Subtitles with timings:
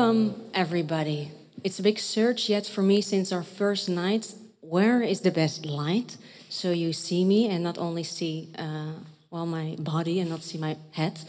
[0.00, 1.30] Welcome, everybody.
[1.62, 4.34] It's a big search yet for me since our first night.
[4.62, 6.16] Where is the best light?
[6.48, 8.92] So you see me and not only see, uh,
[9.30, 11.20] well, my body and not see my head.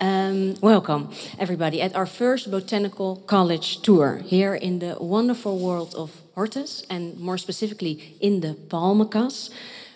[0.00, 6.22] Um, welcome, everybody, at our first Botanical College tour here in the wonderful world of
[6.34, 9.50] Hortus and more specifically in the Palmenkas.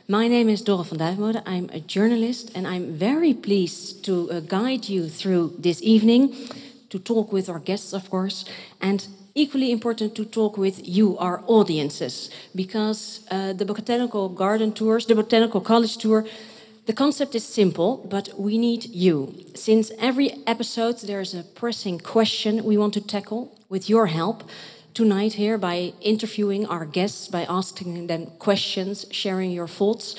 [0.07, 1.43] My name is Dora van Duijmode.
[1.47, 6.35] I'm a journalist and I'm very pleased to uh, guide you through this evening
[6.91, 8.45] to talk with our guests, of course,
[8.81, 15.07] and equally important to talk with you, our audiences, because uh, the botanical garden tours,
[15.07, 16.25] the botanical college tour,
[16.87, 19.35] the concept is simple, but we need you.
[19.55, 24.49] Since every episode there's a pressing question we want to tackle with your help
[24.95, 30.17] tonight here by interviewing our guests, by asking them questions, sharing your thoughts.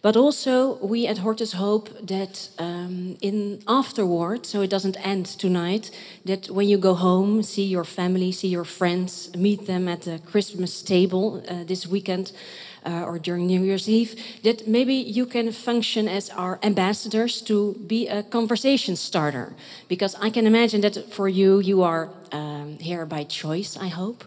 [0.00, 5.90] But also, we at Hortus hope that um, in afterward, so it doesn't end tonight,
[6.24, 10.20] that when you go home, see your family, see your friends, meet them at the
[10.20, 12.30] Christmas table uh, this weekend
[12.86, 17.74] uh, or during New Year's Eve, that maybe you can function as our ambassadors to
[17.86, 19.52] be a conversation starter.
[19.88, 24.24] Because I can imagine that for you, you are um, here by choice, I hope.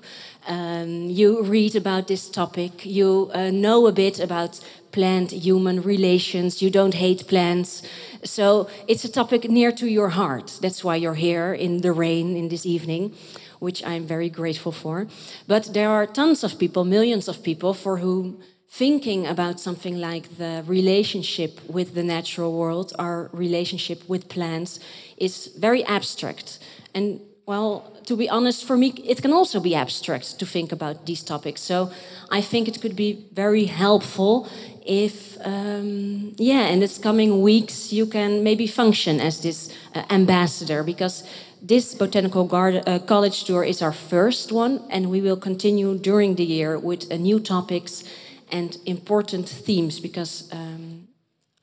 [0.48, 4.60] Um, you read about this topic, you uh, know a bit about
[4.92, 7.82] plant human relations, you don't hate plants.
[8.24, 10.60] So it's a topic near to your heart.
[10.62, 13.16] That's why you're here in the rain in this evening,
[13.60, 15.08] which I'm very grateful for.
[15.48, 20.38] But there are tons of people, millions of people, for whom thinking about something like
[20.38, 24.80] the relationship with the natural world, our relationship with plants,
[25.18, 26.60] is very abstract.
[26.96, 31.06] And well, to be honest, for me, it can also be abstract to think about
[31.06, 31.62] these topics.
[31.62, 31.92] So
[32.30, 34.48] I think it could be very helpful
[34.86, 40.84] if, um, yeah, in this coming weeks, you can maybe function as this uh, ambassador
[40.84, 41.24] because
[41.62, 46.36] this botanical garden, uh, college tour is our first one, and we will continue during
[46.36, 48.04] the year with uh, new topics
[48.52, 50.50] and important themes because.
[50.52, 51.08] Um,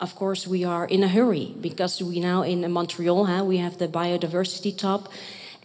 [0.00, 3.78] of course, we are in a hurry because we now in Montreal, huh, we have
[3.78, 5.09] the biodiversity top,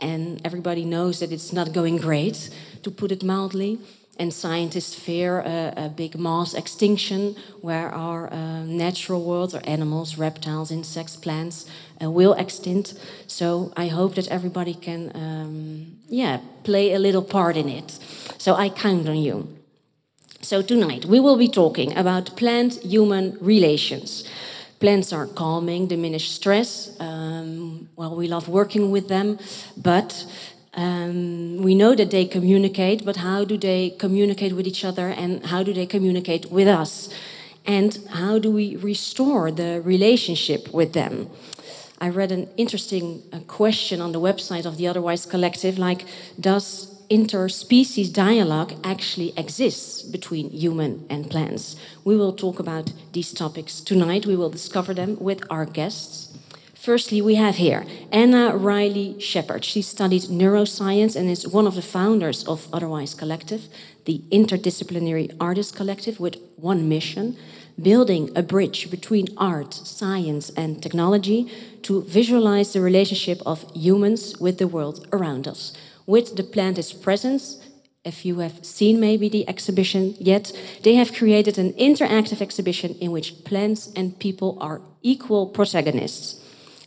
[0.04, 2.50] and everybody knows that it's not going great,
[2.82, 3.80] to put it mildly.
[4.20, 10.18] And scientists fear a, a big mass extinction where our uh, natural world, or animals,
[10.18, 11.66] reptiles, insects, plants,
[12.00, 12.94] uh, will extinct.
[13.26, 17.98] So I hope that everybody can, um, yeah, play a little part in it.
[18.38, 19.48] So I count on you.
[20.42, 24.24] So tonight we will be talking about plant-human relations.
[24.84, 26.94] Plants are calming, diminish stress.
[27.00, 29.40] Um, well, we love working with them,
[29.78, 30.26] but
[30.74, 35.46] um, we know that they communicate, but how do they communicate with each other and
[35.46, 37.08] how do they communicate with us?
[37.66, 41.30] And how do we restore the relationship with them?
[42.02, 46.04] I read an interesting uh, question on the website of the Otherwise Collective like,
[46.38, 51.76] does interspecies dialogue actually exists between human and plants.
[52.04, 54.26] We will talk about these topics tonight.
[54.26, 56.36] We will discover them with our guests.
[56.74, 59.64] Firstly, we have here Anna Riley Shepard.
[59.64, 63.68] She studied neuroscience and is one of the founders of Otherwise Collective,
[64.06, 67.38] the interdisciplinary artist collective with one mission
[67.82, 74.60] building a bridge between art, science, and technology to visualize the relationship of humans with
[74.60, 75.74] the world around us
[76.06, 77.42] with the Plant is present.
[78.04, 80.52] If you have seen maybe the exhibition yet,
[80.84, 86.42] they have created an interactive exhibition in which plants and people are equal protagonists.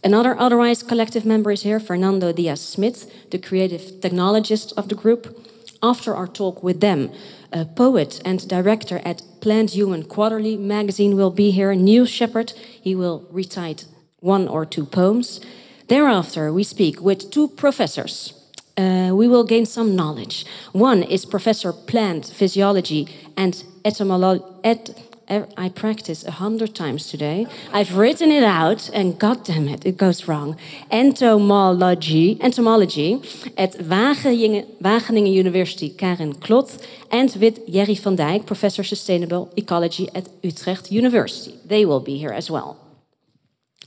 [0.05, 5.43] Another otherwise collective member is here, Fernando Diaz Smith, the creative technologist of the group.
[5.83, 7.11] After our talk with them,
[7.51, 12.53] a poet and director at Plant Human Quarterly magazine will be here, Neil Shepard.
[12.83, 13.87] He will recite
[14.21, 15.41] one or two poems.
[15.89, 18.36] Thereafter, we speak with two professors
[18.77, 20.45] uh, we will gain some knowledge.
[20.73, 24.45] One is Professor Plant Physiology and Etymology.
[24.65, 24.91] Et
[25.29, 27.47] I practice a hundred times today.
[27.73, 30.57] I've written it out, and God damn it, it goes wrong.
[30.91, 33.21] Entomology, entomology
[33.59, 36.81] at Wageningen, Wageningen University, Karen Kloth,
[37.11, 41.59] and with Jerry van Dijk, Professor Sustainable Ecology at Utrecht University.
[41.67, 42.86] They will be here as well.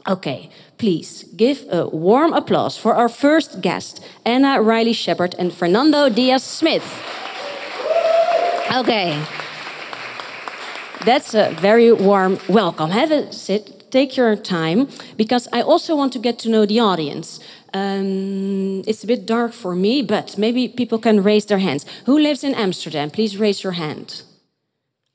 [0.08, 6.10] Okay, please give a warm applause for our first guest, Anna Riley Shepard and Fernando
[6.10, 6.86] Diaz Smith.
[8.74, 9.22] Okay,
[11.06, 12.92] that's a very warm welcome.
[12.92, 14.88] Have a sit, take your time,
[15.18, 17.40] because I also want to get to know the audience.
[17.74, 21.86] Um, it's a bit dark for me, but maybe people can raise their hands.
[22.06, 23.12] Who lives in Amsterdam?
[23.12, 24.24] Please raise your hand.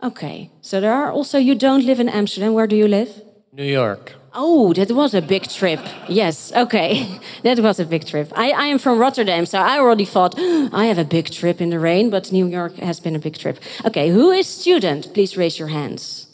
[0.03, 2.53] Okay, so there are also, you don't live in Amsterdam.
[2.53, 3.23] Where do you live?
[3.53, 4.13] New York.
[4.35, 5.81] Oh, that was a big trip.
[6.09, 7.21] Yes, okay.
[7.43, 8.33] that was a big trip.
[8.35, 11.71] I, I am from Rotterdam, so I already thought, I have a big trip in
[11.71, 13.59] the rain, but New York has been a big trip.
[13.85, 15.15] Okay, who is student?
[15.15, 16.27] Please raise your hands.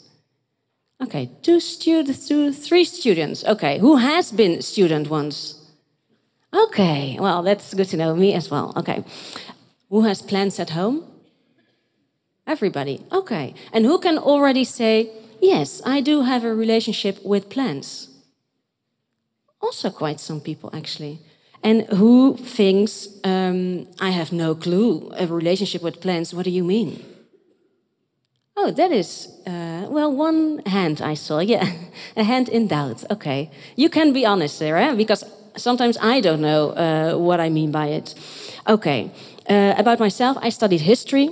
[1.01, 3.43] Okay, two students, two, three students.
[3.45, 5.61] Okay, who has been student once?
[6.53, 8.15] Okay, well, that's good to know.
[8.15, 8.73] Me as well.
[8.75, 9.03] Okay.
[9.89, 11.03] Who has plans at home?
[12.45, 13.05] Everybody.
[13.11, 13.53] Okay.
[13.71, 15.09] And who can already say,
[15.41, 18.07] yes, I do have a relationship with plants?
[19.61, 21.19] Also, quite some people, actually.
[21.63, 26.33] And who thinks, um, I have no clue, a relationship with plants?
[26.33, 27.03] What do you mean?
[28.57, 31.71] Oh, that is, uh, well, one hand I saw, yeah.
[32.15, 33.03] a hand in doubt.
[33.11, 33.49] Okay.
[33.75, 35.23] You can be honest there, because
[35.55, 38.15] sometimes I don't know uh, what I mean by it.
[38.67, 39.11] Okay,
[39.49, 41.29] uh, about myself, I studied history.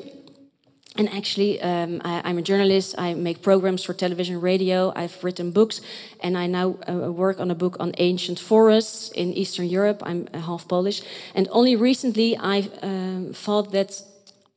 [0.99, 2.93] And actually, um, I, am a journalist.
[2.97, 4.91] I make programs for television, radio.
[4.97, 5.79] I've written books,
[6.19, 10.03] and I now uh, work on a book on ancient forests in Eastern Europe.
[10.05, 11.01] I'm half Polish,
[11.33, 14.01] and only recently I um, thought that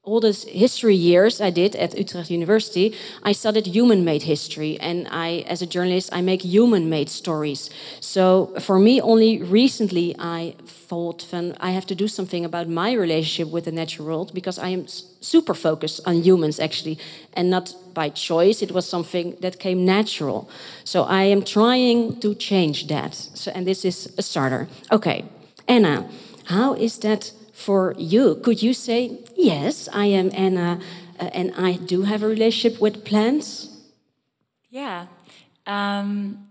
[0.04, 5.44] all those history years I did at Utrecht University, I studied human-made history, and I,
[5.46, 7.70] as a journalist, I make human-made stories.
[8.00, 13.52] So for me, only recently I thought, I have to do something about my relationship
[13.52, 16.99] with the natural world because I am super focused on humans actually,
[17.34, 18.60] and not by choice.
[18.60, 20.50] It was something that came natural.
[20.82, 23.14] So I am trying to change that.
[23.14, 24.66] So, and this is a starter.
[24.90, 25.26] Okay,
[25.69, 26.08] Anna,
[26.46, 27.31] how is that?
[27.62, 28.37] For you.
[28.44, 30.81] Could you say, yes, I am Anna,
[31.20, 33.69] uh, and I do have a relationship with plants?
[34.70, 35.06] Yeah.
[35.67, 36.49] Um,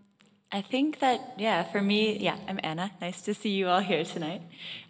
[0.52, 2.92] I think that, yeah, for me, yeah, I'm Anna.
[3.02, 4.42] Nice to see you all here tonight.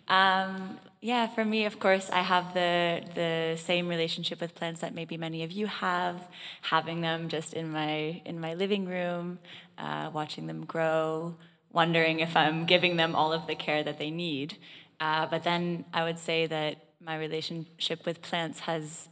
[0.07, 4.93] Um, yeah, for me, of course, I have the the same relationship with plants that
[4.93, 6.27] maybe many of you have,
[6.61, 9.39] having them just in my in my living room,
[9.79, 11.35] uh, watching them grow,
[11.71, 14.57] wondering if I'm giving them all of the care that they need.
[15.01, 19.09] Uh, but then I would say that my relationship with plants has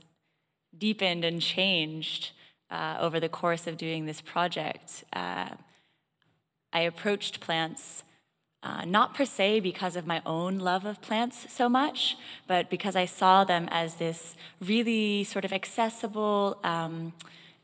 [0.77, 2.31] deepened and changed
[2.69, 5.03] uh, over the course of doing this project.
[5.11, 5.49] Uh,
[6.71, 8.03] I approached plants
[8.61, 12.95] uh, not per se because of my own love of plants so much, but because
[12.95, 17.13] I saw them as this really sort of accessible, um,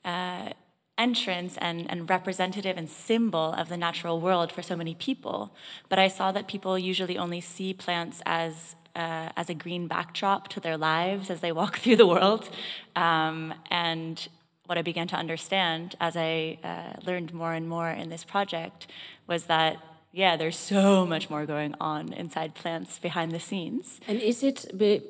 [0.03, 0.49] uh,
[0.97, 5.51] entrance and, and representative and symbol of the natural world for so many people.
[5.89, 10.47] But I saw that people usually only see plants as uh, as a green backdrop
[10.47, 12.49] to their lives as they walk through the world.
[12.95, 14.27] Um, and
[14.67, 18.87] what I began to understand as I uh, learned more and more in this project
[19.27, 19.77] was that
[20.13, 23.99] yeah, there's so much more going on inside plants behind the scenes.
[24.07, 24.65] And is it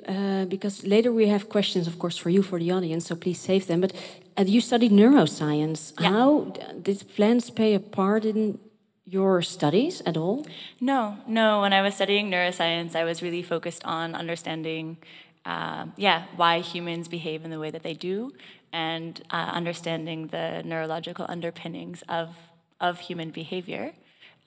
[0.08, 3.40] uh, because later we have questions, of course, for you, for the audience, so please
[3.40, 3.82] save them.
[3.82, 3.94] But
[4.44, 5.94] you studied neuroscience.
[6.00, 6.10] Yeah.
[6.10, 8.60] How did plants play a part in
[9.06, 10.46] your studies at all?
[10.82, 11.62] No, no.
[11.62, 14.98] When I was studying neuroscience, I was really focused on understanding,
[15.46, 18.34] uh, yeah, why humans behave in the way that they do,
[18.74, 22.36] and uh, understanding the neurological underpinnings of
[22.82, 23.94] of human behavior.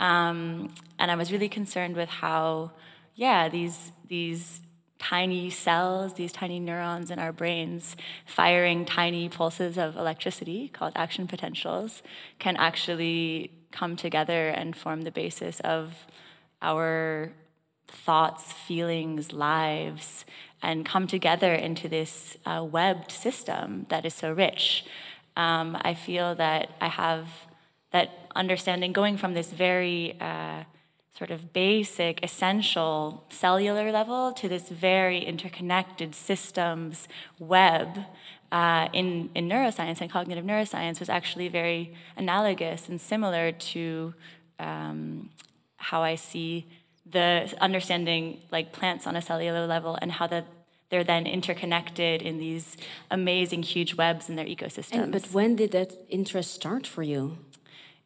[0.01, 2.73] Um, and I was really concerned with how,
[3.15, 4.61] yeah, these these
[4.99, 7.97] tiny cells, these tiny neurons in our brains,
[8.27, 12.03] firing tiny pulses of electricity called action potentials,
[12.39, 16.07] can actually come together and form the basis of
[16.63, 17.33] our
[17.87, 20.25] thoughts, feelings, lives,
[20.63, 24.85] and come together into this uh, webbed system that is so rich.
[25.37, 27.29] Um, I feel that I have
[27.93, 30.65] that understanding going from this very uh,
[31.19, 37.09] sort of basic, essential cellular level to this very interconnected systems
[37.41, 37.89] web
[38.53, 44.15] uh, in, in neuroscience and cognitive neuroscience was actually very analogous and similar to
[44.61, 45.29] um,
[45.77, 46.67] how I see
[47.05, 50.45] the understanding like plants on a cellular level and how the
[50.91, 52.79] they're then interconnected in these
[53.11, 55.03] amazing huge webs in their ecosystems.
[55.03, 57.37] And, but when did that interest start for you?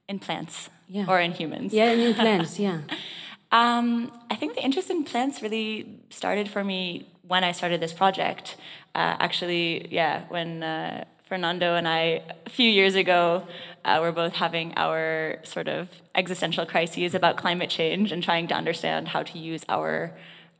[0.08, 1.06] In plants yeah.
[1.08, 1.72] or in humans.
[1.72, 2.80] Yeah, in plants, yeah.
[3.52, 7.92] um, I think the interest in plants really started for me when I started this
[7.92, 8.56] project.
[8.94, 13.46] Uh, actually, yeah, when uh, Fernando and I, a few years ago,
[13.84, 18.54] uh, were both having our sort of existential crises about climate change and trying to
[18.54, 20.12] understand how to use our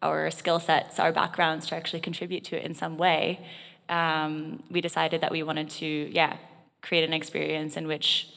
[0.03, 3.39] our skill sets, our backgrounds to actually contribute to it in some way.
[3.89, 6.39] Um, we decided that we wanted to, yeah,
[6.81, 8.29] create an experience in which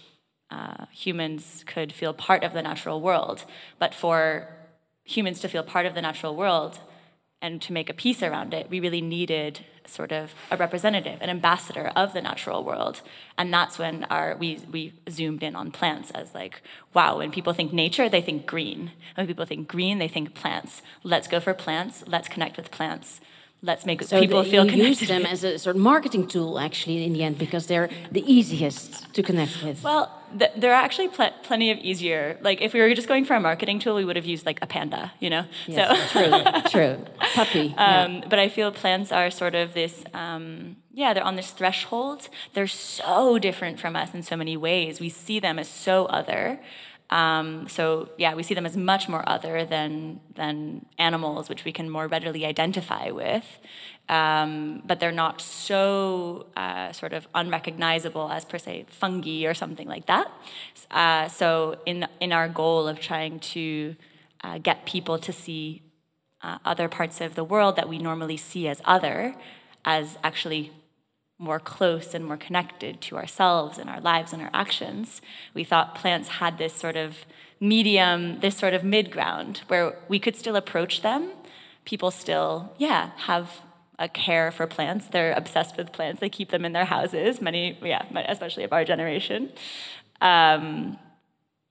[0.56, 3.46] uh, humans could feel part of the natural world.
[3.80, 4.48] But for
[5.04, 6.80] humans to feel part of the natural world
[7.42, 11.30] and to make a piece around it, we really needed sort of a representative, an
[11.30, 13.02] ambassador of the natural world.
[13.38, 16.62] And that's when our we we zoomed in on plants as like,
[16.94, 18.92] wow, when people think nature, they think green.
[19.16, 20.82] When people think green, they think plants.
[21.04, 23.20] Let's go for plants, let's connect with plants
[23.66, 25.02] let's make so people the, feel you connected.
[25.02, 28.24] use them as a sort of marketing tool, actually, in the end, because they're the
[28.32, 29.84] easiest to connect with.
[29.84, 30.06] Well,
[30.40, 32.22] th there are actually pl plenty of easier.
[32.48, 34.60] Like, if we were just going for a marketing tool, we would have used like
[34.66, 35.44] a panda, you know.
[35.68, 36.34] Yes, so true,
[36.76, 36.96] true.
[37.40, 37.68] Puppy.
[37.88, 38.30] Um, yeah.
[38.32, 39.96] But I feel plants are sort of this.
[40.24, 42.22] Um, yeah, they're on this threshold.
[42.54, 44.94] They're so different from us in so many ways.
[45.06, 46.60] We see them as so other.
[47.10, 51.72] Um, so yeah, we see them as much more other than than animals, which we
[51.72, 53.46] can more readily identify with.
[54.08, 59.88] Um, but they're not so uh, sort of unrecognizable as per se fungi or something
[59.88, 60.32] like that.
[60.92, 63.96] Uh, so in in our goal of trying to
[64.44, 65.82] uh, get people to see
[66.42, 69.36] uh, other parts of the world that we normally see as other,
[69.84, 70.72] as actually
[71.38, 75.22] more close and more connected to ourselves and our lives and our actions.
[75.54, 77.26] We thought plants had this sort of
[77.60, 81.32] medium, this sort of mid ground where we could still approach them.
[81.84, 83.62] People still, yeah, have
[84.00, 85.08] a care for plants.
[85.08, 86.20] They're obsessed with plants.
[86.20, 87.42] They keep them in their houses.
[87.42, 89.52] Many, yeah, especially of our generation.
[90.22, 90.98] Um,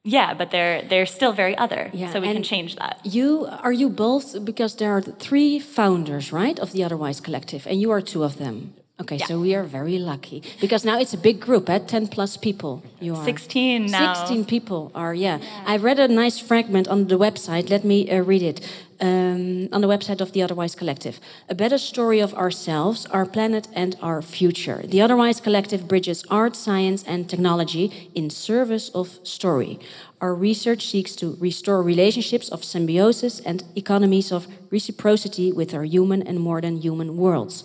[0.04, 1.90] yeah, but they're they're still very other.
[1.94, 3.00] Yeah, so we can change that.
[3.04, 7.80] You are you both because there are three founders, right, of the Otherwise Collective, and
[7.80, 8.74] you are two of them.
[9.00, 9.26] Okay, Yeah.
[9.26, 11.80] so we are very lucky because now it's a big group, eh?
[11.80, 12.80] ten plus people.
[13.00, 14.14] You are 16 now.
[14.14, 15.38] Sixteen people are yeah.
[15.66, 17.70] I read a nice fragment on the website.
[17.70, 18.60] Let me uh, read it.
[19.00, 23.66] Um, on the website of the Otherwise Collective, a better story of ourselves, our planet,
[23.74, 24.80] and our future.
[24.86, 29.80] The Otherwise Collective bridges art, science, and technology in service of story.
[30.20, 36.22] Our research seeks to restore relationships of symbiosis and economies of reciprocity with our human
[36.22, 37.64] and more than human worlds.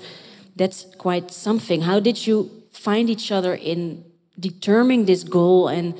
[0.59, 1.83] That's quite something.
[1.83, 4.03] How did you find each other in
[4.37, 5.95] determining this goal and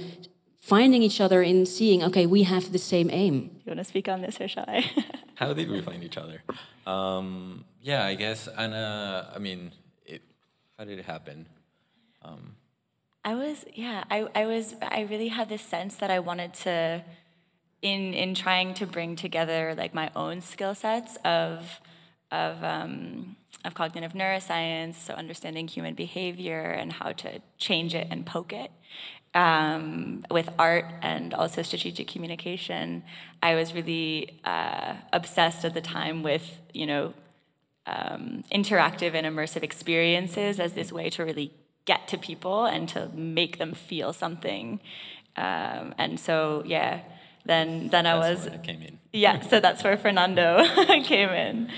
[0.60, 3.36] finding each other in seeing, okay, we have the same aim?
[3.64, 4.84] You want to speak on this or shall I?
[5.36, 6.44] How did we find each other?
[6.86, 8.50] Um, yeah, I guess.
[8.50, 9.72] And uh, I mean,
[10.06, 10.22] it,
[10.78, 11.46] how did it happen?
[13.24, 17.06] I was, yeah, I, I was, I really had this sense that I wanted to,
[17.82, 21.80] in in trying to bring together like my own skill sets of,
[22.32, 28.26] of, um, of cognitive neuroscience, so understanding human behavior and how to change it and
[28.26, 28.72] poke it,
[29.34, 33.04] um, with art and also strategic communication.
[33.44, 37.14] I was really uh, obsessed at the time with, you know,
[37.86, 41.54] um, interactive and immersive experiences as this way to really
[41.86, 44.80] get to people and to make them feel something.
[45.36, 47.02] Um, and so, yeah,
[47.46, 49.00] then then I was where it came in.
[49.12, 49.42] yeah.
[49.42, 50.64] So that's where Fernando
[51.04, 51.72] came in.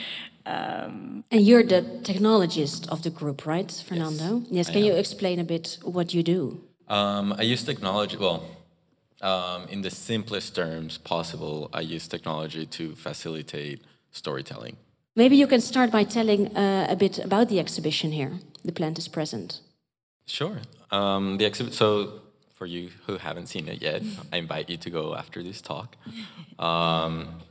[0.46, 4.44] And you're the technologist of the group, right, Fernando?
[4.50, 4.70] Yes.
[4.70, 6.62] I can you explain a bit what you do?
[6.88, 8.44] Um, I use technology, well,
[9.22, 13.82] um, in the simplest terms possible, I use technology to facilitate
[14.12, 14.78] storytelling.
[15.16, 18.40] Maybe you can start by telling uh, a bit about the exhibition here.
[18.66, 19.62] The plant is present.
[20.26, 20.58] Sure.
[20.90, 21.74] Um, the exhibit.
[21.74, 22.22] So,
[22.56, 25.96] for you who haven't seen it yet, I invite you to go after this talk.
[26.60, 27.42] Um,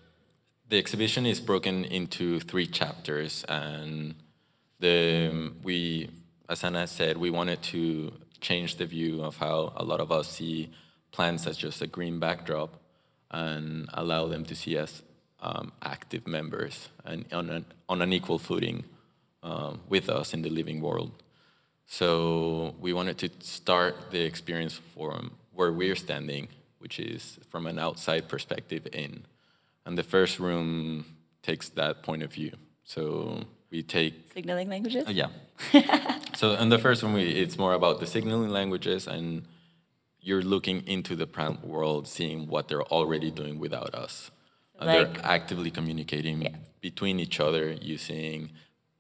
[0.71, 4.15] the exhibition is broken into three chapters, and
[4.79, 6.09] the we,
[6.49, 10.29] as Anna said, we wanted to change the view of how a lot of us
[10.29, 10.71] see
[11.11, 12.71] plants as just a green backdrop,
[13.33, 15.03] and allow them to see us
[15.41, 18.85] um, active members and on an, on an equal footing
[19.43, 21.11] um, with us in the living world.
[21.87, 26.47] So we wanted to start the experience from where we're standing,
[26.79, 29.25] which is from an outside perspective in.
[29.91, 31.05] And the first room
[31.43, 32.53] takes that point of view.
[32.85, 33.43] So
[33.73, 35.05] we take Signaling languages.
[35.09, 35.31] uh, yeah.
[36.37, 39.43] so in the first one, we, it's more about the signaling languages, and
[40.21, 44.31] you're looking into the plant world, seeing what they're already doing without us.
[44.79, 46.39] And Like- they're actively communicating
[46.81, 48.53] between each other using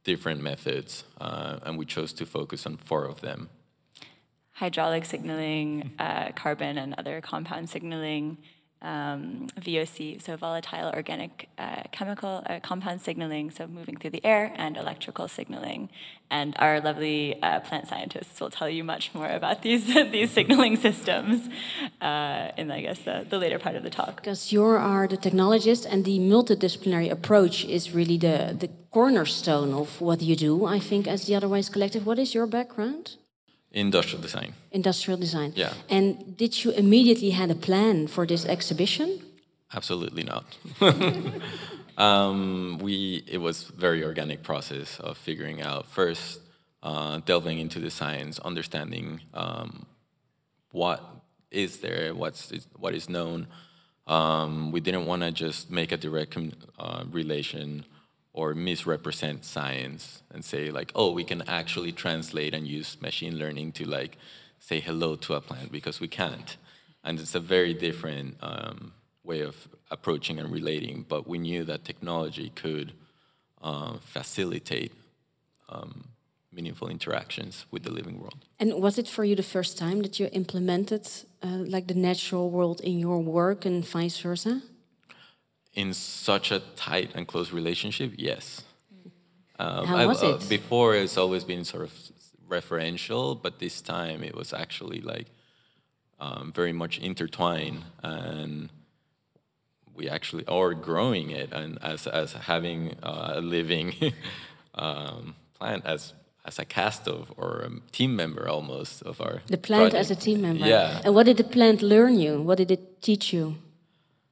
[0.02, 3.48] different methods, uh, and we chose to focus on four of them.
[4.62, 8.36] hydraulic signaling, uh, carbon and other compound signaling,
[8.82, 14.52] um, VOC, so volatile organic uh, chemical uh, compound signaling, so moving through the air,
[14.56, 15.90] and electrical signaling.
[16.30, 20.76] And our lovely uh, plant scientists will tell you much more about these these signaling
[20.76, 21.48] systems
[22.00, 24.16] uh, in, I guess, the, the later part of the talk.
[24.16, 30.00] Because you are the technologist, and the multidisciplinary approach is really the, the cornerstone of
[30.00, 32.06] what you do, I think, as the Otherwise Collective.
[32.06, 33.16] What is your background?
[33.72, 34.54] Industrial design.
[34.72, 35.52] Industrial design.
[35.54, 35.72] Yeah.
[35.88, 39.20] And did you immediately had a plan for this exhibition?
[39.72, 40.44] Absolutely not.
[42.00, 46.40] Um, we it was very organic process of figuring out first,
[46.82, 49.84] uh, delving into the science, understanding um,
[50.72, 51.04] what
[51.50, 53.48] is there, what's is, what is known.
[54.06, 56.38] Um, we didn't want to just make a direct
[56.78, 57.84] uh, relation
[58.32, 63.72] or misrepresent science and say like, oh, we can actually translate and use machine learning
[63.72, 64.16] to like
[64.58, 66.56] say hello to a plant because we can't,
[67.02, 68.92] and it's a very different um,
[69.24, 71.04] way of approaching and relating.
[71.08, 72.92] But we knew that technology could
[73.62, 74.92] uh, facilitate
[75.68, 76.04] um,
[76.52, 78.44] meaningful interactions with the living world.
[78.58, 81.08] And was it for you the first time that you implemented
[81.42, 84.62] uh, like the natural world in your work and vice versa?
[85.74, 88.62] In such a tight and close relationship, yes.
[89.58, 90.48] Um, How was uh, it?
[90.48, 91.92] before, it's always been sort of
[92.48, 95.28] referential, but this time it was actually like
[96.18, 98.70] um, very much intertwined, and
[99.94, 103.94] we actually are growing it, and as as having uh, a living
[104.74, 109.58] um, plant as as a cast of or a team member almost of our the
[109.58, 110.00] plant project.
[110.00, 113.02] as a team member yeah and what did the plant learn you what did it
[113.02, 113.56] teach you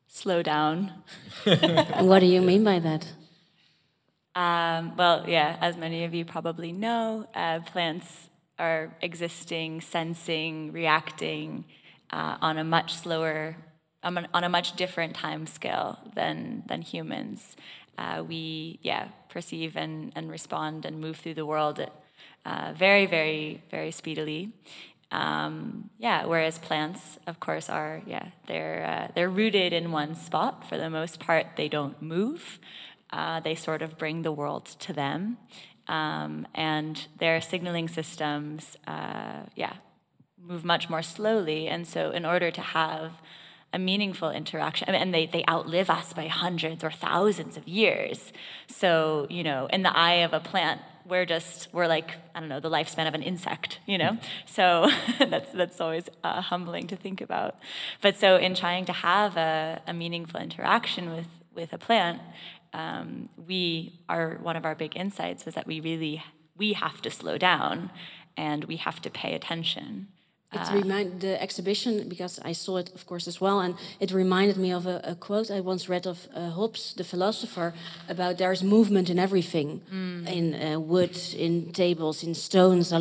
[0.09, 0.93] slow down.
[2.01, 3.07] What do you mean by that?
[4.35, 11.65] Um, well yeah as many of you probably know uh, plants are existing sensing reacting
[12.13, 13.57] uh, on a much slower
[14.05, 17.57] on a much different time scale than than humans.
[17.97, 21.85] Uh, we yeah perceive and, and respond and move through the world
[22.47, 24.53] uh, very very very speedily
[25.11, 30.69] um, yeah whereas plants of course are yeah they're uh, they're rooted in one spot
[30.69, 32.59] for the most part they don't move
[33.11, 35.39] uh, they sort of bring the world to them
[35.87, 39.75] um, and their signaling systems uh, yeah
[40.41, 43.13] move much more slowly and so in order to have
[43.73, 44.89] a meaningful interaction.
[44.95, 48.33] and they, they outlive us by hundreds or thousands of years.
[48.67, 52.49] So, you know, in the eye of a plant, we're just, we're like, I don't
[52.49, 54.19] know, the lifespan of an insect, you know?
[54.47, 54.89] So
[55.19, 57.57] that's, that's always uh, humbling to think about.
[58.03, 62.21] But so in trying to have a, a meaningful interaction with, with a plant,
[62.73, 66.23] um, we are, one of our big insights was that we really,
[66.57, 67.91] we have to slow down
[68.37, 70.09] and we have to pay attention.
[70.51, 74.13] It uh, reminded the exhibition because I saw it, of course, as well, and it
[74.13, 77.75] reminded me of a, a quote I once read of uh, Hobbes, the philosopher,
[78.09, 80.27] about there's movement in everything, mm.
[80.27, 82.95] in uh, wood, in tables, in stones,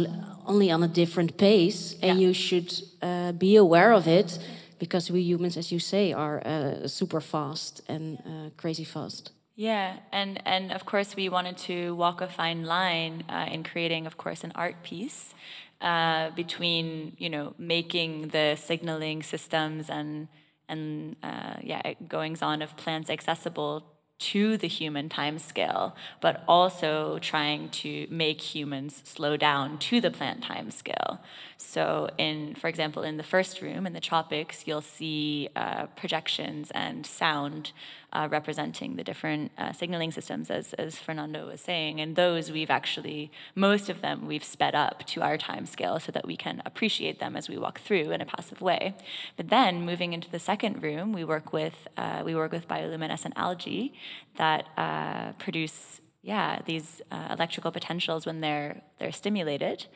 [0.46, 2.28] only on a different pace, and yeah.
[2.28, 4.40] you should uh, be aware of it
[4.78, 9.32] because we humans, as you say, are uh, super fast and uh, crazy fast.
[9.56, 14.16] Yeah, and and of course we wanted to walk a fine line in creating, of
[14.16, 15.34] course, an art piece
[15.82, 20.28] uh, between you know making the signaling systems and
[20.70, 23.84] and uh, yeah goings on of plants accessible
[24.20, 30.10] to the human time scale, but also trying to make humans slow down to the
[30.10, 31.20] plant time scale.
[31.60, 36.70] So, in, for example, in the first room in the tropics, you'll see uh, projections
[36.72, 37.72] and sound
[38.14, 42.00] uh, representing the different uh, signaling systems, as, as Fernando was saying.
[42.00, 46.12] And those we've actually, most of them, we've sped up to our time scale so
[46.12, 48.96] that we can appreciate them as we walk through in a passive way.
[49.36, 53.34] But then, moving into the second room, we work with uh, we work with bioluminescent
[53.36, 53.94] algae
[54.38, 59.88] that uh, produce yeah these uh, electrical potentials when they're they're stimulated,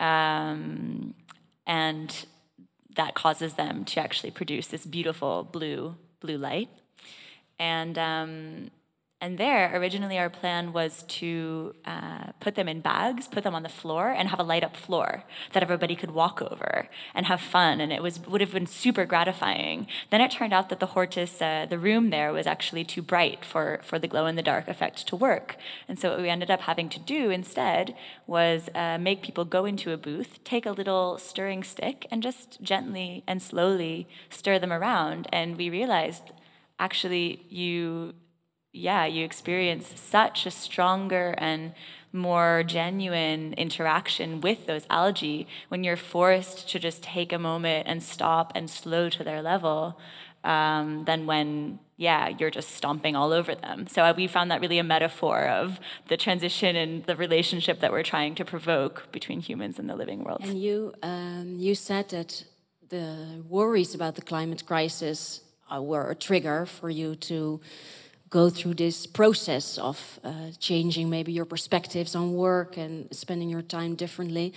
[0.00, 1.14] um,
[1.66, 2.26] and
[2.96, 6.68] that causes them to actually produce this beautiful blue blue light.
[7.58, 8.70] And um,
[9.22, 13.62] and there, originally, our plan was to uh, put them in bags, put them on
[13.62, 17.40] the floor, and have a light up floor that everybody could walk over and have
[17.40, 17.82] fun.
[17.82, 19.86] And it was would have been super gratifying.
[20.08, 23.44] Then it turned out that the Hortus, uh, the room there, was actually too bright
[23.44, 25.56] for, for the glow in the dark effect to work.
[25.86, 27.94] And so what we ended up having to do instead
[28.26, 32.62] was uh, make people go into a booth, take a little stirring stick, and just
[32.62, 35.28] gently and slowly stir them around.
[35.30, 36.32] And we realized
[36.78, 38.14] actually you
[38.72, 41.72] yeah, you experience such a stronger and
[42.12, 48.02] more genuine interaction with those algae when you're forced to just take a moment and
[48.02, 49.98] stop and slow to their level
[50.42, 53.86] um, than when yeah you're just stomping all over them.
[53.86, 55.78] So uh, we found that really a metaphor of
[56.08, 60.24] the transition and the relationship that we're trying to provoke between humans and the living
[60.24, 60.40] world.
[60.42, 62.44] And you um, you said that
[62.88, 65.42] the worries about the climate crisis
[65.78, 67.60] were a trigger for you to
[68.30, 73.62] go through this process of uh, changing maybe your perspectives on work and spending your
[73.62, 74.52] time differently.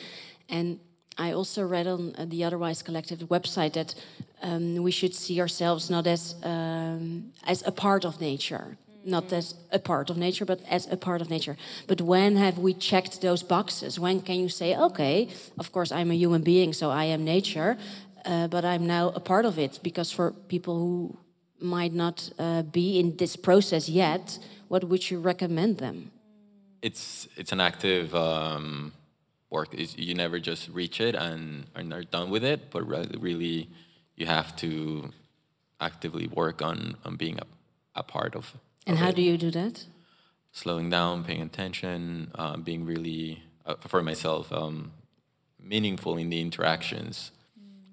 [0.48, 0.80] And
[1.18, 3.96] I also read on uh, the Otherwise Collective website that
[4.42, 9.56] um, we should see ourselves not as um, as a part of nature, not as
[9.72, 11.56] a part of nature, but as a part of nature.
[11.88, 14.00] But when have we checked those boxes?
[14.00, 17.78] When can you say, okay, of course, I'm a human being, so I am nature,
[18.26, 19.80] uh, but I'm now a part of it?
[19.82, 21.18] Because for people who
[21.64, 26.12] might not uh, be in this process yet, what would you recommend them?
[26.82, 28.92] It's it's an active um,
[29.50, 29.70] work.
[29.72, 33.70] It's, you never just reach it and are done with it, but really
[34.16, 35.12] you have to
[35.80, 37.48] actively work on on being a,
[37.96, 38.54] a part of
[38.86, 39.86] and how do you do that?
[40.52, 44.92] Slowing down, paying attention, uh, being really, uh, for myself, um,
[45.60, 47.32] meaningful in the interactions.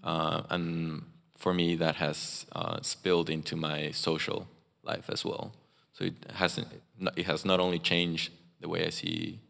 [0.03, 1.03] Uh, and
[1.41, 4.47] for me, that has uh, spilled into my social
[4.83, 5.53] life as well.
[5.95, 6.69] So it hasn't.
[7.17, 9.41] It has not only changed the way I see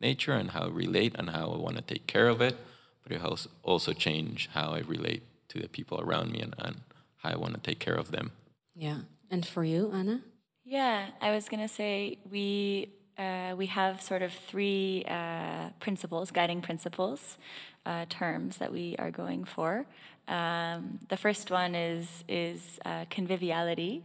[0.00, 2.56] nature and how I relate and how I want to take care of it,
[3.02, 6.76] but it has also changed how I relate to the people around me and, and
[7.22, 8.32] how I want to take care of them.
[8.74, 9.00] Yeah.
[9.30, 10.20] And for you, Anna?
[10.64, 16.60] Yeah, I was gonna say we uh, we have sort of three uh, principles, guiding
[16.60, 17.38] principles,
[17.86, 19.86] uh, terms that we are going for.
[20.28, 24.04] Um, the first one is is uh, conviviality.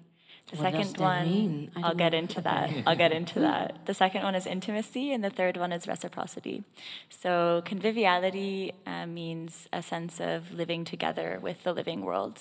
[0.51, 2.69] The what second one, I'll get into that.
[2.85, 3.85] I'll get into that.
[3.85, 6.63] The second one is intimacy, and the third one is reciprocity.
[7.09, 12.39] So, conviviality uh, means a sense of living together with the living world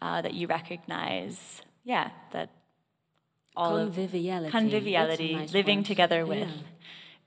[0.00, 1.62] uh, that you recognize.
[1.84, 2.50] Yeah, that
[3.56, 4.46] all conviviality.
[4.46, 5.86] of conviviality, nice living word.
[5.86, 6.48] together with.
[6.48, 6.62] Yeah.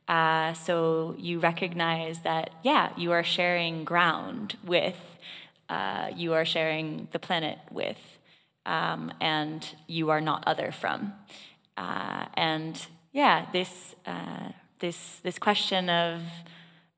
[0.07, 5.17] Uh, so you recognize that, yeah, you are sharing ground with,
[5.69, 8.19] uh, you are sharing the planet with,
[8.65, 11.13] um, and you are not other from.
[11.77, 14.49] Uh, and yeah, this uh,
[14.79, 16.21] this this question of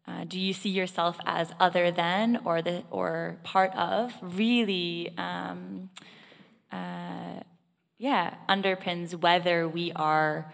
[0.07, 5.89] uh, do you see yourself as other than or the or part of really um,
[6.71, 7.41] uh,
[7.97, 10.51] yeah, underpins whether we are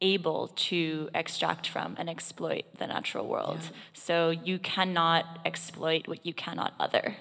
[0.00, 3.58] able to extract from and exploit the natural world.
[3.62, 3.70] Yeah.
[3.94, 7.16] So you cannot exploit what you cannot other.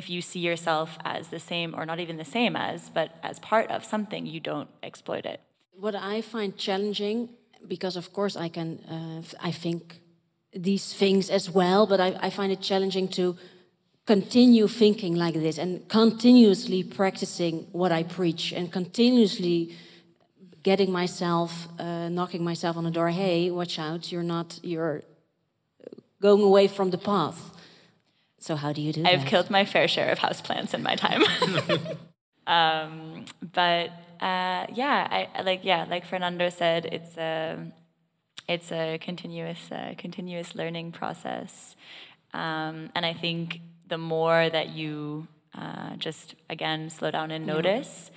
[0.00, 3.36] If you see yourself as the same, or not even the same as, but as
[3.52, 5.40] part of something, you don't exploit it.
[5.84, 7.30] What I find challenging,
[7.74, 9.80] because of course I can, uh, I think
[10.52, 13.36] these things as well, but I, I find it challenging to
[14.06, 19.76] continue thinking like this and continuously practicing what I preach and continuously
[20.62, 23.08] getting myself, uh, knocking myself on the door.
[23.08, 24.12] Hey, watch out!
[24.12, 24.60] You're not.
[24.62, 25.02] You're
[26.20, 27.55] going away from the path.
[28.46, 29.20] So how do you do I've that?
[29.22, 31.22] I've killed my fair share of houseplants in my time.
[32.46, 37.72] um, but uh, yeah, I like yeah, like Fernando said, it's a
[38.48, 41.74] it's a continuous uh, continuous learning process,
[42.34, 48.12] um, and I think the more that you uh, just again slow down and notice,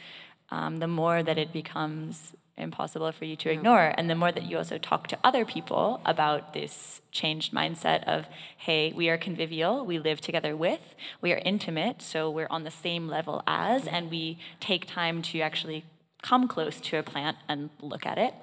[0.51, 3.93] um, the more that it becomes impossible for you to ignore.
[3.97, 8.27] And the more that you also talk to other people about this changed mindset of,
[8.57, 12.71] hey, we are convivial, we live together with, we are intimate, so we're on the
[12.71, 15.85] same level as, and we take time to actually
[16.21, 18.33] come close to a plant and look at it.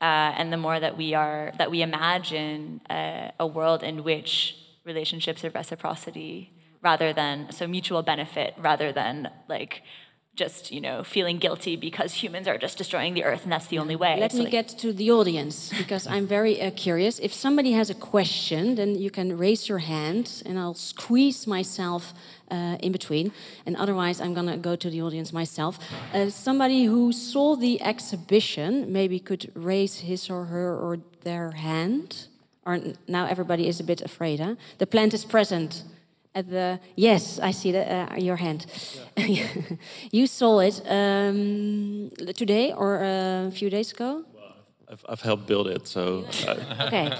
[0.00, 4.56] Uh, and the more that we are that we imagine uh, a world in which
[4.84, 9.82] relationships of reciprocity rather than so mutual benefit rather than like
[10.36, 13.78] just you know feeling guilty because humans are just destroying the earth and that's the
[13.78, 14.16] only way.
[14.18, 17.18] Let it's me like, get to the audience because i'm very uh, curious.
[17.18, 22.12] If somebody has a question then you can raise your hand and i'll squeeze myself
[22.50, 23.32] uh, in between.
[23.66, 25.78] And otherwise i'm going to go to the audience myself.
[26.12, 32.26] Uh, somebody who saw the exhibition maybe could raise his or her or their hand.
[32.66, 34.54] Or now everybody is a bit afraid huh?
[34.78, 35.84] the plant is present
[36.34, 38.66] at the yes i see the, uh, your hand.
[39.16, 39.46] Yeah.
[40.10, 44.24] you saw it um, today or a few days ago?
[44.34, 44.54] Well,
[44.90, 46.26] I've, I've helped build it so
[46.80, 47.12] okay.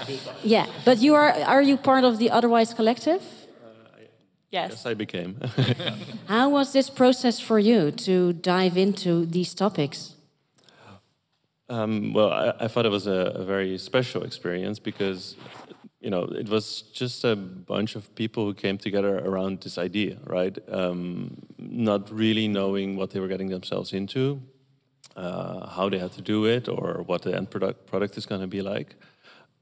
[0.43, 3.21] Yeah but you are are you part of the otherwise collective?
[3.21, 3.99] Uh,
[4.51, 4.71] yes.
[4.71, 5.39] yes i became.
[6.27, 10.15] How was this process for you to dive into these topics?
[11.67, 15.35] Um, well, I, I, thought it was a, a, very special experience because
[16.05, 20.17] you know, it was just a bunch of people who came together around this idea,
[20.27, 20.55] right?
[20.71, 24.39] Um, not really knowing what they were getting themselves into,
[25.15, 28.41] uh, how they had to do it, or what the end product product is going
[28.41, 28.95] to be like.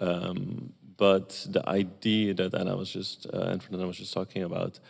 [0.02, 4.82] Um, but the idea that Anna was just uh, Fernando was just talking about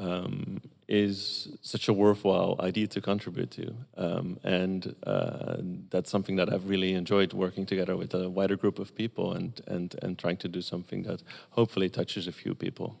[0.00, 3.74] um, is such a worthwhile idea to contribute to.
[3.96, 5.56] Um, and uh,
[5.90, 9.60] that's something that I've really enjoyed working together with a wider group of people and,
[9.66, 12.98] and, and trying to do something that hopefully touches a few people.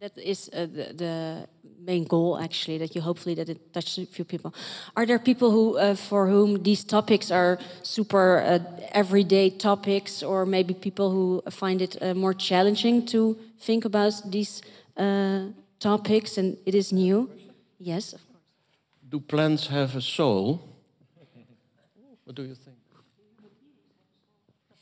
[0.00, 1.48] That is uh, the, the,
[1.80, 4.54] main goal actually that you hopefully that it touches a few people
[4.96, 8.58] are there people who uh, for whom these topics are super uh,
[8.92, 14.62] everyday topics or maybe people who find it uh, more challenging to think about these
[14.96, 15.44] uh,
[15.90, 17.18] topics and it is new
[17.90, 18.46] yes of course.
[19.12, 20.46] do plants have a soul
[22.24, 22.74] what do you think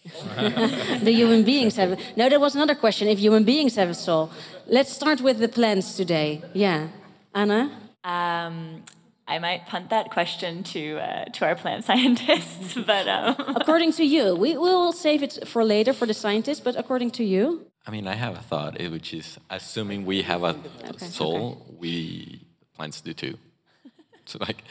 [1.05, 1.99] the human beings have.
[2.17, 3.09] No, there was another question.
[3.09, 4.31] If human beings have a soul,
[4.67, 6.43] let's start with the plants today.
[6.55, 6.89] Yeah,
[7.35, 7.71] Anna.
[8.03, 8.83] Um,
[9.29, 13.37] I might punt that question to uh, to our plant scientists, but um.
[13.61, 16.61] according to you, we will save it for later for the scientists.
[16.61, 20.23] But according to you, I mean, I have a thought, eh, which is assuming we
[20.23, 20.57] have a
[20.91, 21.77] okay, soul, okay.
[21.79, 22.41] we
[22.77, 23.39] plants do too.
[24.25, 24.63] so, like,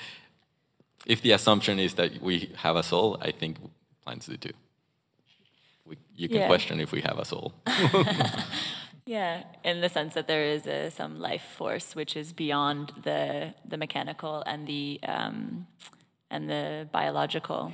[1.05, 3.57] if the assumption is that we have a soul, I think
[4.03, 4.53] plants do too
[5.91, 6.47] we, you can yeah.
[6.47, 7.53] question if we have a soul.
[9.05, 13.53] yeah, in the sense that there is a, some life force which is beyond the
[13.67, 15.67] the mechanical and the um,
[16.29, 17.73] and the biological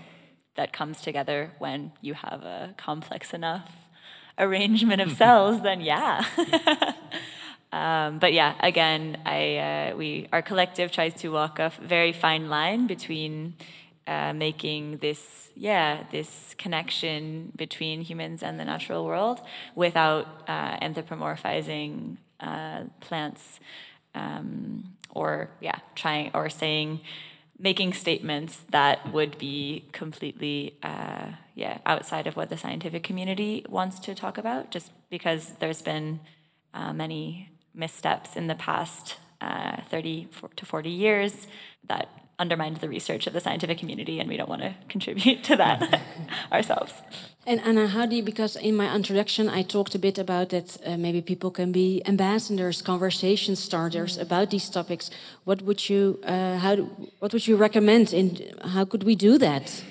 [0.56, 3.72] that comes together when you have a complex enough
[4.38, 5.62] arrangement of cells.
[5.62, 6.24] then yeah.
[7.72, 12.50] Um, but yeah, again, I uh, we our collective tries to walk a very fine
[12.50, 13.56] line between
[14.08, 19.42] uh, making this yeah this connection between humans and the natural world
[19.76, 23.60] without uh, anthropomorphizing uh, plants
[24.16, 27.02] um, or yeah trying or saying
[27.60, 34.00] making statements that would be completely uh, yeah outside of what the scientific community wants
[34.00, 36.20] to talk about just because there's been
[36.74, 39.18] uh, many missteps in the past
[39.90, 41.48] 30 to 40 years
[41.88, 45.56] that undermined the research of the scientific community, and we don't want to contribute to
[45.56, 46.02] that
[46.52, 46.94] ourselves.
[47.46, 50.78] And Anna, how do you, because in my introduction I talked a bit about that
[50.86, 54.22] uh, maybe people can be ambassadors, conversation starters mm.
[54.22, 55.10] about these topics.
[55.46, 56.84] What would you, uh, how, do,
[57.20, 58.14] what would you recommend?
[58.14, 59.84] In how could we do that?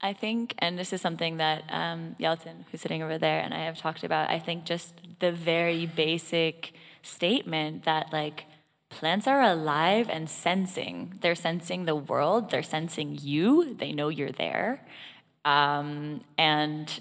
[0.00, 3.64] I think, and this is something that um, Yelton, who's sitting over there, and I
[3.66, 4.30] have talked about.
[4.30, 8.46] I think just the very basic statement that like
[8.92, 11.18] plants are alive and sensing.
[11.20, 14.86] They're sensing the world, they're sensing you, they know you're there.
[15.44, 17.00] Um, and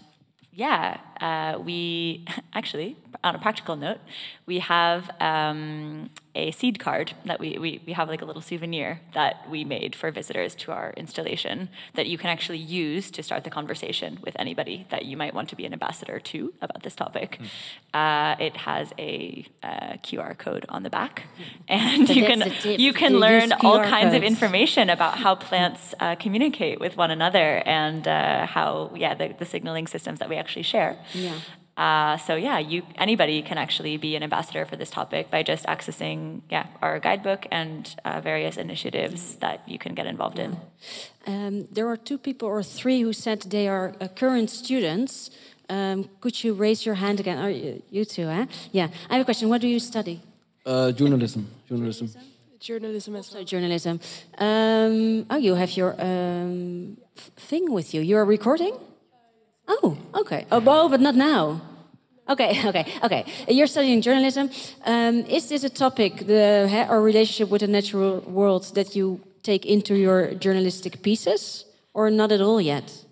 [0.51, 3.99] yeah, uh, we actually, on a practical note,
[4.45, 9.01] we have um, a seed card that we, we, we have like a little souvenir
[9.13, 13.43] that we made for visitors to our installation that you can actually use to start
[13.43, 16.95] the conversation with anybody that you might want to be an ambassador to about this
[16.95, 17.39] topic.
[17.93, 18.34] Mm.
[18.34, 21.23] Uh, it has a uh, QR code on the back,
[21.67, 24.15] and you can you can learn all kinds codes.
[24.15, 29.36] of information about how plants uh, communicate with one another and uh, how yeah the,
[29.38, 30.97] the signaling systems that we actually share.
[31.13, 31.39] Yeah.
[31.78, 35.65] Uh, so yeah, you anybody can actually be an ambassador for this topic by just
[35.65, 40.58] accessing yeah our guidebook and uh, various initiatives that you can get involved in.
[41.26, 45.32] Um, there are two people or three who said they are uh, current students.
[45.69, 47.38] Um, could you raise your hand again?
[47.38, 48.28] Are you, you two?
[48.28, 48.45] Eh?
[48.74, 49.47] Yeah, I have a question.
[49.47, 50.19] What do you study?
[50.65, 51.47] Uh, journalism.
[51.69, 52.10] Journalism.
[52.60, 53.43] Journalism as well.
[53.43, 54.00] Journalism.
[54.38, 56.97] Um, oh, you have your um,
[57.38, 58.02] thing with you.
[58.02, 58.76] You're recording.
[59.71, 60.45] Oh, okay.
[60.51, 61.62] Oh, but not now.
[62.27, 63.25] Okay, okay, okay.
[63.47, 64.49] You're studying journalism.
[64.86, 69.65] Um, is this a topic, the or relationship with the natural world, that you take
[69.65, 73.05] into your journalistic pieces, or not at all yet?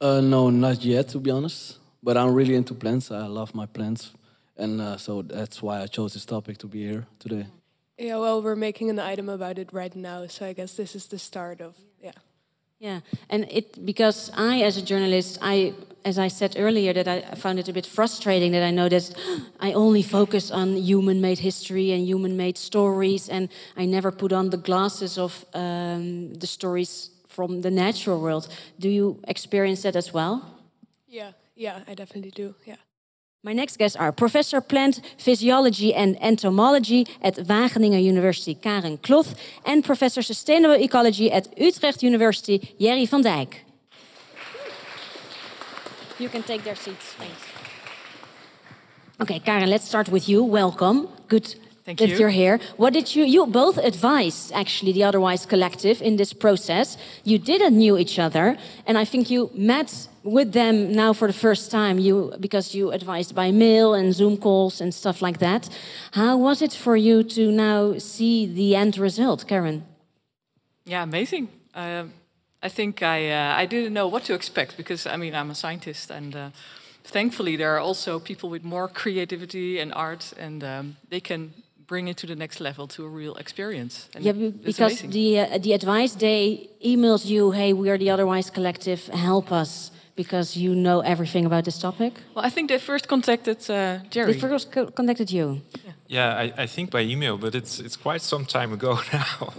[0.00, 1.78] Uh, no, not yet, to be honest.
[2.02, 3.10] But I'm really into plants.
[3.10, 4.12] I love my plants,
[4.56, 7.46] and uh, so that's why I chose this topic to be here today.
[7.98, 11.08] Yeah, well, we're making an item about it right now, so I guess this is
[11.08, 12.12] the start of yeah.
[12.80, 17.34] Yeah, and it because I, as a journalist, I, as I said earlier, that I
[17.34, 19.14] found it a bit frustrating that I noticed
[19.60, 24.56] I only focus on human-made history and human-made stories, and I never put on the
[24.56, 28.48] glasses of um, the stories from the natural world.
[28.78, 30.40] Do you experience that as well?
[31.06, 32.54] Yeah, yeah, I definitely do.
[32.64, 32.76] Yeah.
[33.42, 39.82] My next guests are Professor Plant Physiology and Entomology at Wageningen University, Karen Kloth, and
[39.82, 43.54] Professor Sustainable Ecology at Utrecht University, Jerry van Dijk.
[46.18, 47.40] You can take their seats, thanks.
[49.22, 50.44] Okay, Karen, let's start with you.
[50.44, 51.08] Welcome.
[51.28, 51.54] Good
[51.86, 52.18] Thank that you.
[52.18, 52.60] you're here.
[52.76, 56.98] What did you, you both advised actually the Otherwise Collective in this process.
[57.24, 61.38] You didn't knew each other, and I think you met with them now for the
[61.38, 65.68] first time you because you advised by mail and zoom calls and stuff like that
[66.12, 69.82] how was it for you to now see the end result karen
[70.84, 72.04] yeah amazing uh,
[72.62, 75.54] i think i uh, i didn't know what to expect because i mean i'm a
[75.54, 76.50] scientist and uh,
[77.04, 81.52] thankfully there are also people with more creativity and art and um, they can
[81.90, 84.08] bring it to the next level to a real experience.
[84.14, 84.32] And Yeah,
[84.70, 85.10] because amazing.
[85.10, 89.90] the uh, the advice they emailed you, hey, we are the Otherwise Collective, help us
[90.16, 92.12] because you know everything about this topic.
[92.34, 94.32] well, I think they first contacted uh, Jerry.
[94.32, 95.60] They first co- contacted you.
[96.08, 99.52] Yeah, I, I think by email, but it's it's quite some time ago now.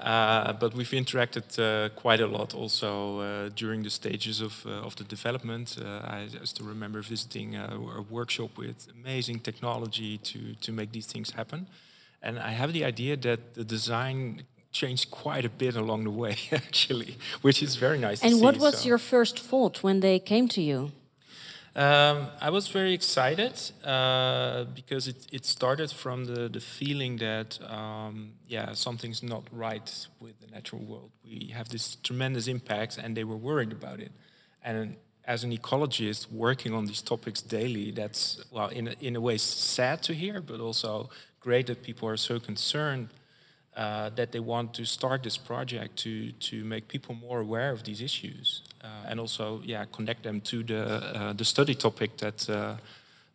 [0.00, 4.86] Uh, but we've interacted uh, quite a lot also uh, during the stages of uh,
[4.86, 5.76] of the development.
[5.78, 7.66] Uh, I, I still remember visiting a,
[7.98, 11.66] a workshop with amazing technology to to make these things happen,
[12.22, 14.42] and I have the idea that the design
[14.74, 18.20] changed quite a bit along the way actually, which is very nice.
[18.20, 18.88] to And what see, was so.
[18.88, 20.92] your first thought when they came to you?
[21.76, 27.58] Um, I was very excited uh, because it, it started from the, the feeling that
[27.68, 31.10] um, yeah something's not right with the natural world.
[31.24, 34.12] We have this tremendous impact, and they were worried about it.
[34.62, 39.20] And as an ecologist working on these topics daily, that's well in a, in a
[39.20, 41.10] way sad to hear, but also
[41.40, 43.08] great that people are so concerned
[43.76, 47.82] uh, that they want to start this project to to make people more aware of
[47.82, 52.48] these issues uh, and also yeah connect them to the uh, the study topic that
[52.48, 52.76] uh,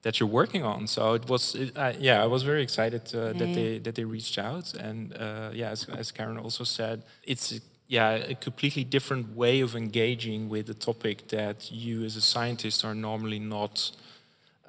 [0.01, 0.87] that you're working on.
[0.87, 4.37] So it was it, yeah I was very excited uh, that they that they reached
[4.37, 9.59] out and uh, yeah as, as Karen also said it's yeah a completely different way
[9.59, 13.91] of engaging with a topic that you as a scientist are normally not.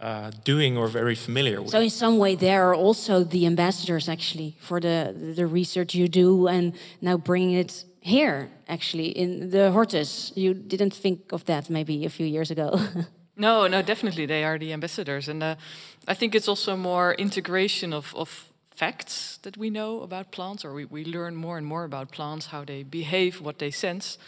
[0.01, 1.71] Uh, doing or very familiar with.
[1.71, 6.09] So in some way, they are also the ambassadors actually for the the research you
[6.09, 10.33] do, and now bringing it here actually in the Hortus.
[10.35, 12.81] You didn't think of that maybe a few years ago.
[13.37, 15.55] No, no, definitely they are the ambassadors, and uh,
[16.07, 20.75] I think it's also more integration of, of facts that we know about plants, or
[20.75, 24.19] we, we learn more and more about plants, how they behave, what they sense.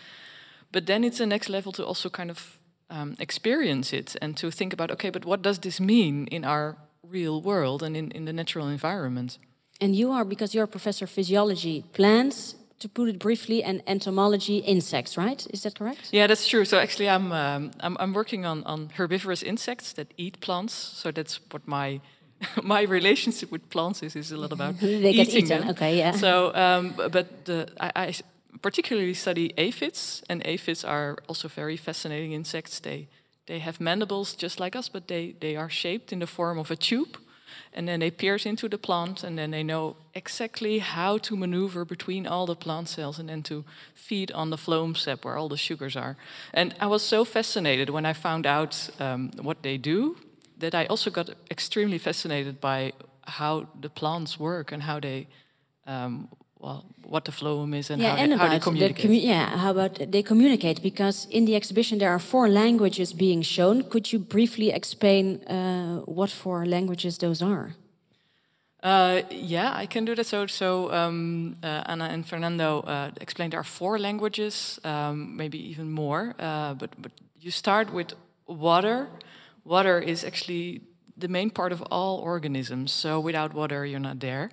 [0.71, 2.57] But then it's the next level to also kind of
[2.93, 6.77] um, experience it and to think about, okay, but what does this mean in our
[7.03, 9.39] real world and in, in the natural environment?
[9.83, 13.83] and you are because you're a professor of physiology, plants, to put it briefly, and
[13.87, 15.47] entomology, insects, right?
[15.51, 16.09] Is that correct?
[16.13, 16.65] Yeah, that's true.
[16.65, 20.73] So actually, I'm um, I'm, I'm working on, on herbivorous insects that eat plants.
[20.73, 22.01] So that's what my
[22.63, 25.71] my relationship with plants is is a lot about They get eating eaten, them.
[25.71, 26.13] okay, yeah.
[26.13, 28.15] So, um, but the, I, I
[28.61, 32.81] particularly study aphids, and aphids are also very fascinating insects.
[32.81, 33.09] They
[33.47, 36.71] they have mandibles just like us, but they they are shaped in the form of
[36.71, 37.19] a tube.
[37.75, 41.85] And then they pierce into the plant, and then they know exactly how to maneuver
[41.85, 45.49] between all the plant cells and then to feed on the phloem sap where all
[45.49, 46.17] the sugars are.
[46.53, 50.17] And I was so fascinated when I found out um, what they do
[50.59, 55.27] that I also got extremely fascinated by how the plants work and how they,
[55.87, 56.29] um,
[56.63, 59.11] well, what the phloem is and yeah, how, and they, how they the communicate.
[59.11, 60.81] commu- yeah, how about they communicate?
[60.83, 63.83] Because in the exhibition there are four languages being shown.
[63.83, 67.75] Could you briefly explain uh, what four languages those are?
[68.83, 70.27] Uh, yeah, I can do that.
[70.27, 75.59] So, so um, uh, Anna and Fernando uh, explained there are four languages, um, maybe
[75.71, 76.35] even more.
[76.39, 78.15] Uh, but but you start with
[78.47, 79.09] water.
[79.65, 80.81] Water is actually
[81.17, 82.93] the main part of all organisms.
[82.93, 84.51] So without water, you're not there.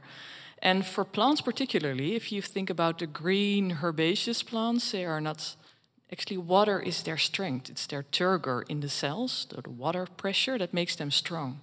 [0.61, 5.55] And for plants, particularly, if you think about the green herbaceous plants, they are not.
[6.11, 7.69] Actually, water is their strength.
[7.69, 11.59] It's their turgor in the cells, the the water pressure that makes them strong.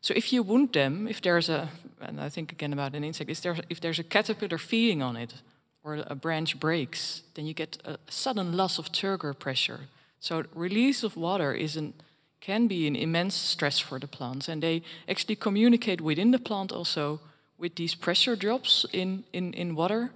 [0.00, 1.68] So if you wound them, if there's a,
[2.00, 5.16] and I think again about an insect, is there, if there's a caterpillar feeding on
[5.16, 5.34] it,
[5.82, 9.80] or a branch breaks, then you get a sudden loss of turgor pressure.
[10.20, 11.94] So release of water is an,
[12.40, 16.72] can be an immense stress for the plants, and they actually communicate within the plant
[16.72, 17.20] also
[17.58, 20.10] with these pressure drops in, in, in water.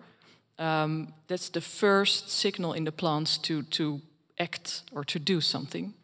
[0.59, 4.01] Um, that's the first signal in the plants to, to
[4.39, 5.95] act or to do something.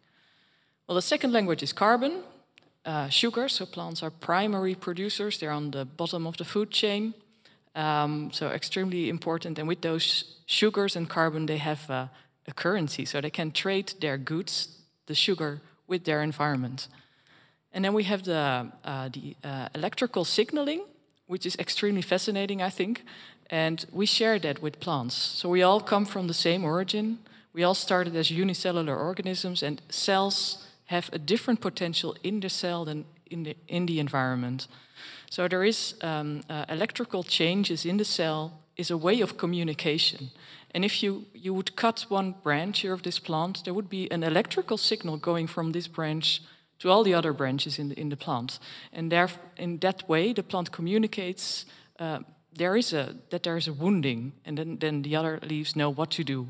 [0.86, 2.22] Well, the second language is carbon,
[2.84, 3.48] uh, sugar.
[3.48, 5.38] So plants are primary producers.
[5.38, 7.14] They're on the bottom of the food chain.
[7.74, 9.58] Um, so extremely important.
[9.58, 12.06] And with those sugars and carbon, they have uh,
[12.46, 13.04] a currency.
[13.04, 14.68] So they can trade their goods,
[15.06, 16.88] the sugar, with their environment.
[17.72, 20.82] And then we have the, uh, the uh, electrical signaling,
[21.28, 23.04] which is extremely fascinating, I think.
[23.50, 25.14] And we share that with plants.
[25.14, 27.18] So we all come from the same origin.
[27.52, 32.84] We all started as unicellular organisms, and cells have a different potential in the cell
[32.84, 34.68] than in the, in the environment.
[35.30, 40.30] So there is um, uh, electrical changes in the cell is a way of communication.
[40.74, 44.10] And if you, you would cut one branch here of this plant, there would be
[44.10, 46.42] an electrical signal going from this branch
[46.78, 48.58] to all the other branches in the, in the plant.
[48.92, 51.66] And there, in that way, the plant communicates
[51.98, 52.20] uh,
[52.58, 55.90] there is a, that there is a wounding, and then, then the other leaves know
[55.90, 56.48] what to do.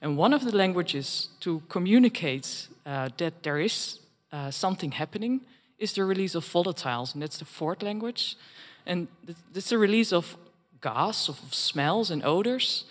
[0.00, 4.00] And one of the languages to communicate uh, that there is
[4.32, 5.40] uh, something happening
[5.78, 8.36] is the release of volatiles, and that's the fourth language.
[8.86, 9.08] And
[9.54, 10.36] it's the release of
[10.80, 12.84] gas, of smells and odors.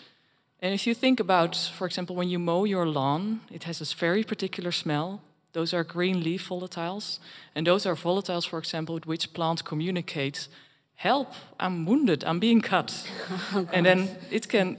[0.61, 3.93] And if you think about, for example, when you mow your lawn, it has this
[3.93, 5.21] very particular smell.
[5.53, 7.19] Those are green leaf volatiles.
[7.55, 10.47] And those are volatiles, for example, with which plants communicate
[10.95, 13.07] help, I'm wounded, I'm being cut.
[13.55, 14.77] Oh, and then it can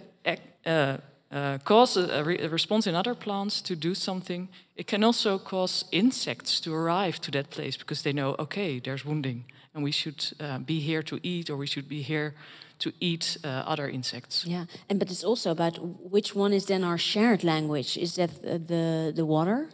[0.67, 0.97] uh,
[1.31, 4.49] uh, cause a, re a, response in other plants to do something.
[4.77, 9.05] It can also cause insects to arrive to that place because they know, okay, there's
[9.05, 9.45] wounding,
[9.75, 12.35] and we should uh, be here to eat, or we should be here
[12.79, 14.45] to eat uh, other insects.
[14.47, 15.79] Yeah, and but it's also about
[16.11, 17.97] which one is then our shared language.
[17.97, 19.69] Is that the the water?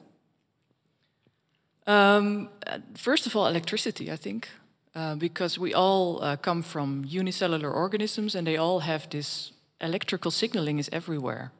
[1.91, 4.49] Um, uh, first of all, electricity, I think,
[4.95, 10.79] uh, because we all come from unicellular organisms, and they all have this electrical signaling
[10.79, 11.51] is everywhere.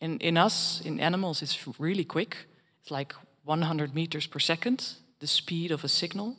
[0.00, 2.46] In, in us, in animals, it's really quick.
[2.80, 3.14] It's like
[3.44, 6.36] 100 meters per second, the speed of a signal.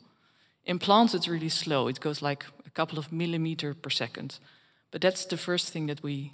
[0.64, 1.88] In plants, it's really slow.
[1.88, 4.38] It goes like a couple of millimeter per second.
[4.90, 6.30] But that's the first thing that we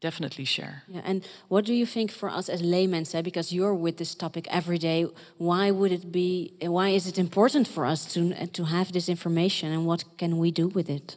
[0.00, 0.82] definitely share.
[0.88, 4.14] Yeah, and what do you think for us as laymen, say, because you're with this
[4.14, 5.06] topic every day,
[5.38, 9.72] why would it be, why is it important for us to, to have this information
[9.72, 11.16] and what can we do with it?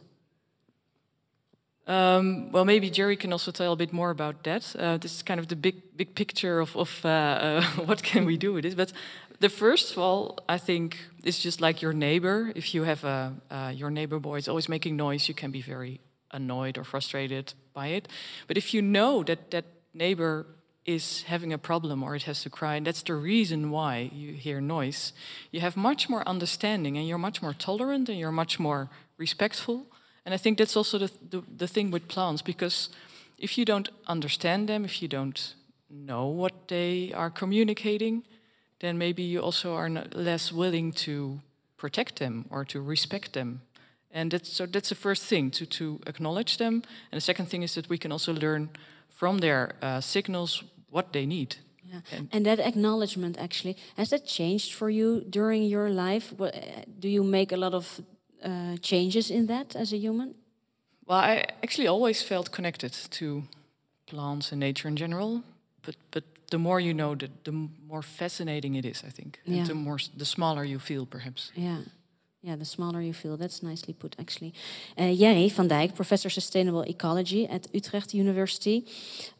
[1.86, 4.74] Um, well, maybe Jerry can also tell a bit more about that.
[4.78, 8.24] Uh, this is kind of the big, big picture of, of uh, uh, what can
[8.24, 8.74] we do with this.
[8.74, 8.92] But
[9.40, 12.52] the first of all, I think it's just like your neighbor.
[12.54, 15.60] If you have a uh, your neighbor boy is always making noise, you can be
[15.60, 16.00] very
[16.32, 18.08] annoyed or frustrated by it.
[18.46, 19.64] But if you know that that
[19.94, 20.46] neighbor
[20.84, 24.32] is having a problem or it has to cry, and that's the reason why you
[24.32, 25.12] hear noise,
[25.50, 29.86] you have much more understanding and you're much more tolerant and you're much more respectful
[30.24, 32.88] and I think that's also the, the, the thing with plants, because
[33.38, 35.54] if you don't understand them, if you don't
[35.90, 38.24] know what they are communicating,
[38.80, 41.40] then maybe you also are less willing to
[41.76, 43.62] protect them or to respect them.
[44.12, 46.82] And that's, so that's the first thing, to, to acknowledge them.
[47.10, 48.68] And the second thing is that we can also learn
[49.08, 51.56] from their uh, signals what they need.
[51.84, 52.00] Yeah.
[52.12, 56.34] And, and, that acknowledgement actually, has that changed for you during your life?
[56.98, 58.00] Do you make a lot of
[58.42, 60.34] uh, changes in that as a human?
[61.06, 63.42] Well, I actually always felt connected to
[64.06, 65.42] plants and nature in general,
[65.82, 67.52] but but the more you know, the, the
[67.88, 69.04] more fascinating it is.
[69.06, 69.58] I think, yeah.
[69.58, 71.52] and the more the smaller you feel, perhaps.
[71.54, 71.78] Yeah.
[72.44, 73.36] Yeah, the smaller you feel.
[73.36, 74.52] That's nicely put, actually.
[74.98, 78.84] Uh, Jerry van Dijk, Professor Sustainable Ecology at Utrecht University.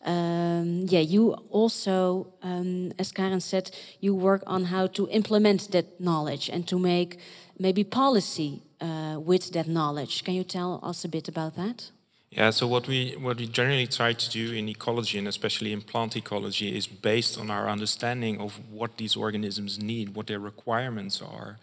[0.04, 5.98] Um, yeah, you also, um, as Karen said, you work on how to implement that
[5.98, 7.18] knowledge and to make
[7.58, 10.22] maybe policy uh, with that knowledge.
[10.22, 11.90] Can you tell us a bit about that?
[12.30, 15.82] Yeah, so what we what we generally try to do in ecology and especially in
[15.82, 21.20] plant ecology is based on our understanding of what these organisms need, what their requirements
[21.20, 21.58] are,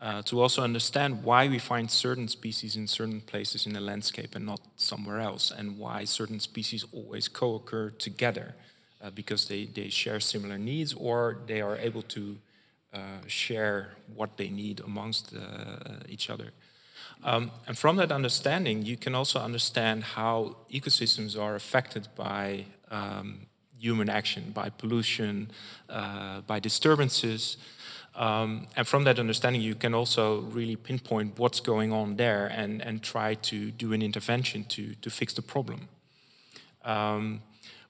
[0.00, 4.34] uh, to also understand why we find certain species in certain places in the landscape
[4.36, 8.54] and not somewhere else, and why certain species always co-occur together,
[9.02, 12.36] uh, because they, they share similar needs or they are able to
[12.94, 16.52] uh, share what they need amongst uh, each other.
[17.24, 23.40] Um, and from that understanding, you can also understand how ecosystems are affected by um,
[23.78, 25.50] human action, by pollution,
[25.88, 27.56] uh, by disturbances.
[28.18, 32.82] Um, and from that understanding, you can also really pinpoint what's going on there and,
[32.82, 35.88] and try to do an intervention to, to fix the problem.
[36.84, 37.42] Um,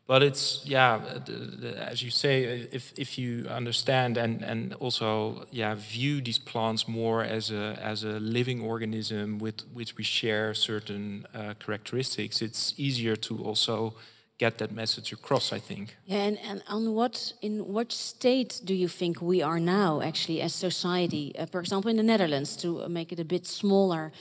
[0.06, 5.44] but it's yeah the, the, as you say if if you understand and and also
[5.50, 10.54] yeah view these plants more as a as a living organism with which we share
[10.54, 13.94] certain uh, characteristics it's easier to also
[14.38, 18.74] get that message across i think yeah and, and on what in what state do
[18.74, 22.88] you think we are now actually as society uh, for example in the netherlands to
[22.88, 24.12] make it a bit smaller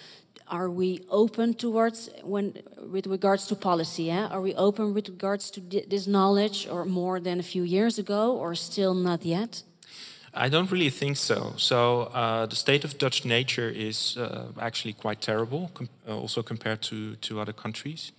[0.50, 2.54] are we open towards when
[2.92, 4.28] with regards to policy yeah?
[4.28, 8.36] are we open with regards to this knowledge or more than a few years ago
[8.36, 9.64] or still not yet
[10.34, 11.54] I don't really think so.
[11.58, 16.44] So uh, the state of Dutch nature is uh, actually quite terrible, com uh, also
[16.44, 18.12] compared to, to other countries.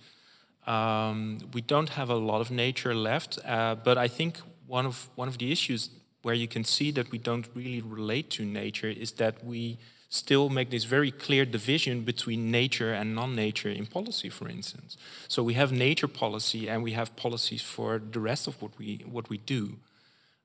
[0.67, 5.09] Um, we don't have a lot of nature left, uh, but I think one of
[5.15, 5.89] one of the issues
[6.21, 9.77] where you can see that we don't really relate to nature is that we
[10.09, 14.97] still make this very clear division between nature and non-nature in policy, for instance.
[15.27, 19.05] So we have nature policy and we have policies for the rest of what we
[19.09, 19.77] what we do.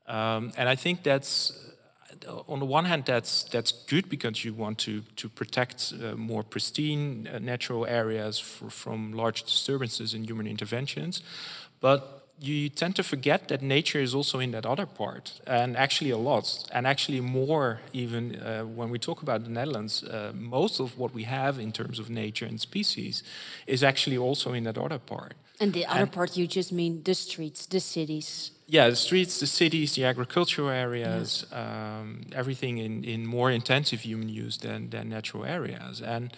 [0.06, 1.73] Um, and I think that's
[2.48, 6.42] on the one hand that's that's good because you want to to protect uh, more
[6.42, 11.22] pristine uh, natural areas for, from large disturbances and human interventions,
[11.80, 16.10] but you tend to forget that nature is also in that other part, and actually
[16.10, 20.02] a lot, and actually more even uh, when we talk about the Netherlands.
[20.02, 23.22] Uh, most of what we have in terms of nature and species
[23.66, 25.34] is actually also in that other part.
[25.60, 28.50] And the other and part, you just mean the streets, the cities.
[28.66, 31.98] Yeah, the streets, the cities, the agricultural areas, yeah.
[31.98, 36.00] um, everything in, in more intensive human use than, than natural areas.
[36.00, 36.32] And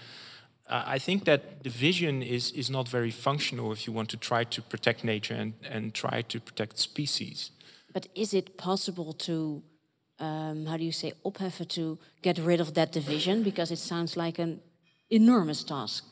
[0.69, 4.17] uh, I think that the vision is, is not very functional if you want to
[4.17, 7.53] try to protect nature and, and try to protect species.
[7.93, 9.63] But is it possible to,
[10.19, 13.45] um, how do you say, opheffen, to get rid of that division?
[13.45, 14.61] Because it sounds like an
[15.11, 16.05] enormous task.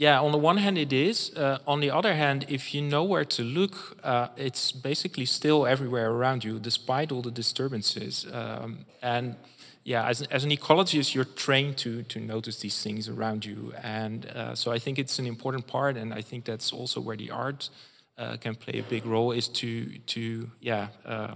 [0.00, 1.32] Yeah, on the one hand it is.
[1.34, 5.66] Uh, on the other hand, if you know where to look, uh, it's basically still
[5.66, 8.24] everywhere around you, despite all the disturbances.
[8.32, 9.34] Um, and
[9.82, 13.72] yeah, as, as an ecologist, you're trained to, to notice these things around you.
[13.82, 17.16] And uh, so I think it's an important part, and I think that's also where
[17.16, 17.68] the art
[18.16, 21.34] uh, can play a big role, is to, to yeah, uh,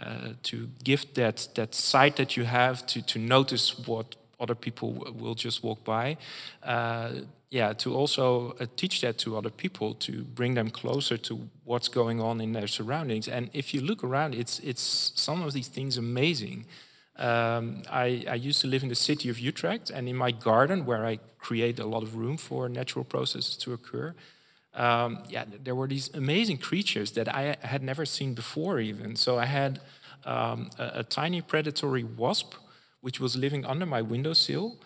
[0.00, 4.92] uh to give that, that sight that you have to, to notice what other people
[5.18, 6.16] will just walk by.
[6.62, 7.10] Uh,
[7.50, 11.88] yeah, to also uh, teach that to other people, to bring them closer to what's
[11.88, 13.26] going on in their surroundings.
[13.26, 16.66] And if you look around, it's, it's some of these things amazing.
[17.16, 20.86] Um, I, I, used to live in the city of Utrecht, and in my garden,
[20.86, 24.14] where I create a lot of room for natural processes to occur,
[24.74, 29.16] um, yeah, there were these amazing creatures that I had never seen before, even.
[29.16, 29.80] So I had
[30.24, 32.54] um, a, a, tiny predatory wasp,
[33.00, 34.78] which was living under my windowsill.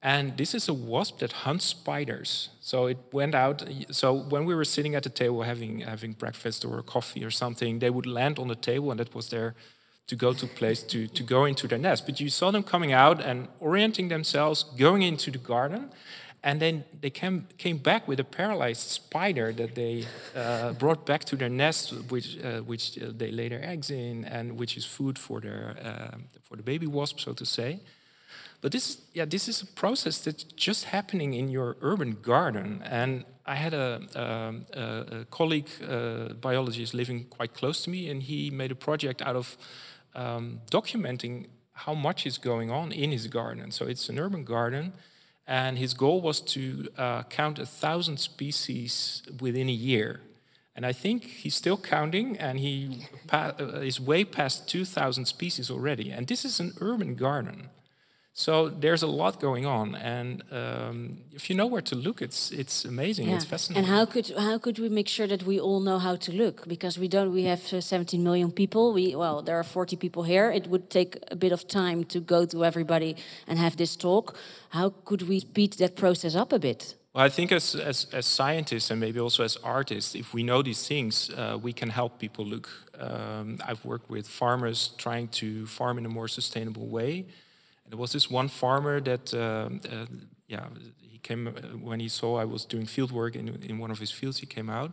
[0.00, 2.50] And this is a wasp that hunts spiders.
[2.60, 3.64] So it went out.
[3.90, 7.80] So when we were sitting at the table having having breakfast or coffee or something,
[7.80, 9.54] they would land on the table, and that was their
[10.06, 12.06] to go to place to, to go into their nest.
[12.06, 15.90] But you saw them coming out and orienting themselves, going into the garden,
[16.42, 20.04] and then they came, came back with a paralyzed spider that they
[20.36, 24.24] uh, brought back to their nest, which, uh, which uh, they lay their eggs in,
[24.24, 27.80] and which is food for, their, uh, for the baby wasp, so to say.
[28.60, 32.82] But this, yeah, this is a process that's just happening in your urban garden.
[32.84, 38.10] And I had a, um, a, a colleague, uh, biologist, living quite close to me,
[38.10, 39.56] and he made a project out of
[40.14, 43.70] um, documenting how much is going on in his garden.
[43.70, 44.92] So it's an urban garden,
[45.48, 50.20] and his goal was to uh, count a thousand species within a year.
[50.76, 56.12] And I think he's still counting, and he uh, is way past 2,000 species already.
[56.12, 57.70] And this is an urban garden.
[58.38, 62.52] So there's a lot going on, and um, if you know where to look, it's
[62.52, 63.28] it's amazing.
[63.28, 63.36] Yeah.
[63.36, 63.84] It's fascinating.
[63.84, 66.68] And how could how could we make sure that we all know how to look?
[66.68, 67.32] Because we don't.
[67.32, 68.92] We have uh, 17 million people.
[68.92, 70.52] We well, there are 40 people here.
[70.52, 73.16] It would take a bit of time to go to everybody
[73.48, 74.36] and have this talk.
[74.68, 76.94] How could we speed that process up a bit?
[77.14, 80.62] Well, I think as, as, as scientists and maybe also as artists, if we know
[80.62, 82.68] these things, uh, we can help people look.
[83.00, 87.26] Um, I've worked with farmers trying to farm in a more sustainable way.
[87.88, 90.06] There was this one farmer that, uh, uh,
[90.46, 90.66] yeah,
[91.00, 93.98] he came uh, when he saw I was doing field work in, in one of
[93.98, 94.38] his fields.
[94.38, 94.92] He came out,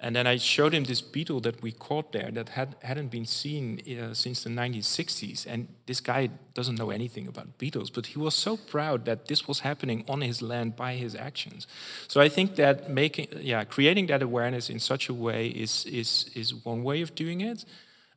[0.00, 3.24] and then I showed him this beetle that we caught there that had hadn't been
[3.24, 5.46] seen uh, since the 1960s.
[5.46, 9.46] And this guy doesn't know anything about beetles, but he was so proud that this
[9.46, 11.66] was happening on his land by his actions.
[12.08, 16.30] So I think that making, yeah, creating that awareness in such a way is is
[16.34, 17.64] is one way of doing it.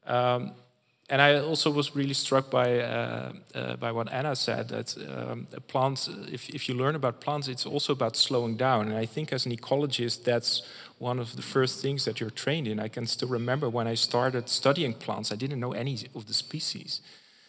[0.05, 0.53] Um,
[1.09, 5.47] and I also was really struck by uh, uh, by what Anna said that um,
[5.67, 6.09] plants.
[6.31, 8.87] If if you learn about plants, it's also about slowing down.
[8.87, 10.63] And I think as an ecologist, that's
[10.99, 12.79] one of the first things that you're trained in.
[12.79, 16.33] I can still remember when I started studying plants, I didn't know any of the
[16.33, 17.01] species,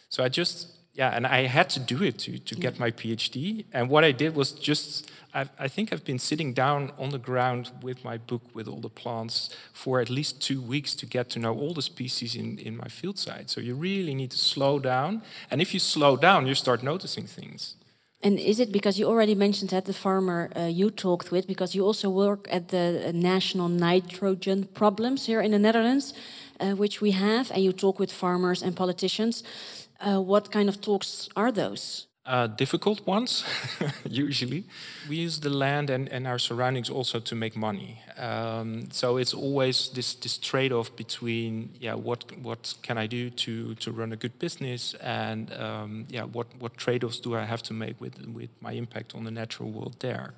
[0.07, 3.63] so I just yeah, and I had to do it to to get my PhD.
[3.71, 7.23] And what I did was just I've, i think I've been sitting down on the
[7.29, 11.29] ground with my book with all the plants for at least two weeks to get
[11.29, 13.49] to know all the species in, in my field site.
[13.49, 15.21] So you really need to slow down.
[15.51, 17.75] And if you slow down, you start noticing things.
[18.21, 21.73] And is it because you already mentioned that the farmer uh, you talked with, because
[21.75, 26.13] you also work at the uh, national nitrogen problems here in the Netherlands,
[26.59, 29.43] uh, which we have, and you talk with farmers and politicians.
[29.99, 32.07] Uh, what kind of talks are those?
[32.29, 33.43] uh, difficult ones,
[34.09, 34.63] usually.
[35.09, 38.01] We use the land and, and our surroundings also to make money.
[38.17, 43.31] Um, so it's always this, this trade off between, yeah, what, what can I do
[43.31, 47.45] to, to run a good business and, um, yeah, what, what trade offs do I
[47.45, 50.33] have to make with, with my impact on the natural world there.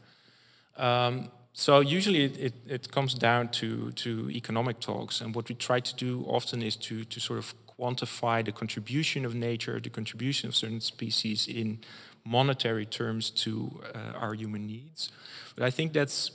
[0.77, 5.55] Um, so usually it, it, it, comes down to, to economic talks, and what we
[5.55, 9.89] try to do often is to, to sort of quantify the contribution of nature, the
[9.89, 11.79] contribution of certain species in
[12.23, 15.11] monetary terms to uh, our human needs.
[15.55, 16.31] But I think that's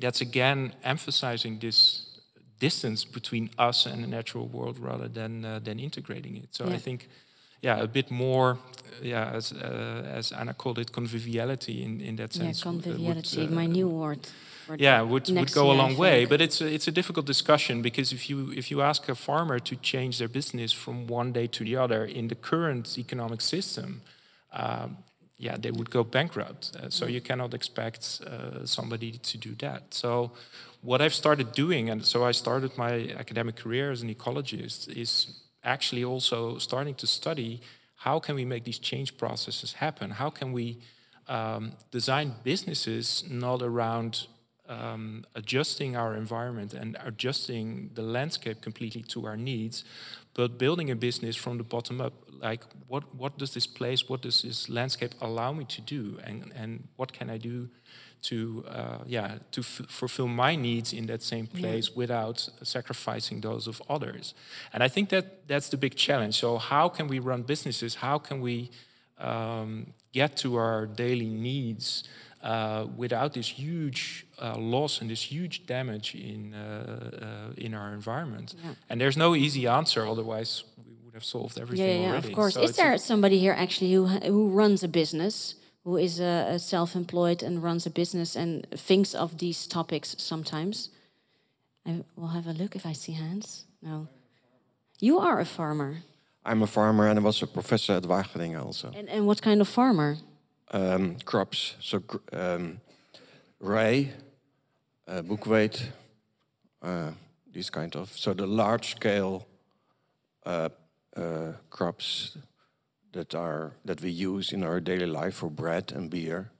[0.00, 2.06] that's again emphasizing this
[2.58, 6.48] distance between us and the natural world rather than uh, than integrating it.
[6.54, 6.74] So Yeah.
[6.74, 7.08] I think,
[7.62, 8.58] yeah, a bit more,
[9.02, 12.64] yeah, as uh, as Anna called it, conviviality in in that sense.
[12.64, 14.28] would, uh, would, conviviality, uh, my new word.
[14.76, 16.26] yeah, would, would go a year, I long way.
[16.26, 19.58] But it's a, it's a difficult discussion because if you if you ask a farmer
[19.58, 24.02] to change their business from one day to the other in the current economic system,
[24.52, 24.96] um,
[25.40, 26.76] yeah, they would go bankrupt.
[26.76, 29.94] Uh, so you cannot expect uh, somebody to do that.
[29.94, 30.32] So
[30.82, 35.40] what I've started doing, and so I started my academic career as an ecologist, is
[35.64, 37.60] actually also starting to study
[37.96, 40.10] how can we make these change processes happen?
[40.10, 40.78] How can we
[41.28, 44.26] um, design businesses not around
[44.70, 49.84] um, adjusting our environment and adjusting the landscape completely to our needs,
[50.32, 52.12] but building a business from the bottom up.
[52.40, 56.52] Like, what, what does this place, what does this landscape allow me to do, and,
[56.54, 57.68] and what can I do
[58.22, 63.82] to, uh, yeah, to fulfill my needs in that same place without sacrificing those of
[63.88, 64.34] others?
[64.72, 66.34] And I think that that's the big challenge.
[66.36, 67.96] So, how can we run businesses?
[67.96, 68.70] How can we
[69.18, 72.04] um, get to our daily needs
[72.42, 77.92] uh, without this huge uh, loss and this huge damage in uh, uh, in our
[77.92, 78.54] environment.
[78.88, 82.28] And there's no easy answer, otherwise we would have solved everything Yeah, yeah, already.
[82.28, 82.54] of course.
[82.54, 85.54] So is there somebody here actually who who runs a business,
[85.84, 90.90] who is uh, uh, self-employed and runs a business and thinks of these topics sometimes?
[91.86, 93.64] I will have a look if I see hands.
[93.82, 94.08] No,
[95.00, 96.02] you are a farmer,
[96.44, 98.90] I'm a farmer and I was a professor at Wageningen also.
[98.94, 100.16] and and what kind of farmer?
[100.72, 102.02] Um, crops, so
[102.32, 102.80] um,
[103.58, 104.12] rye,
[105.08, 105.80] uh, boekweed,
[106.82, 107.10] uh,
[107.52, 108.08] these kind of.
[108.16, 109.46] So the large scale
[110.46, 110.68] uh,
[111.16, 112.36] uh, crops
[113.12, 116.50] that are that we use in our daily life for bread and beer.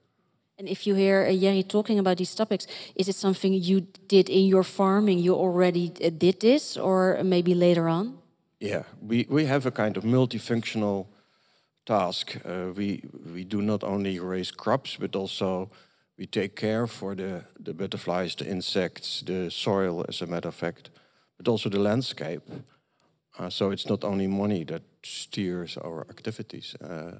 [0.57, 4.29] And if you hear uh, Jerry talking about these topics, is it something you did
[4.29, 5.19] in your farming?
[5.19, 8.19] You already uh, did this, or maybe later on?
[8.59, 11.07] Yeah, we, we have a kind of multifunctional
[11.85, 12.37] task.
[12.45, 13.01] Uh, we
[13.33, 15.69] we do not only raise crops, but also
[16.17, 20.55] we take care for the, the butterflies, the insects, the soil, as a matter of
[20.55, 20.91] fact,
[21.37, 22.43] but also the landscape.
[23.37, 26.75] Uh, so it's not only money that steers our activities.
[26.75, 27.19] Uh,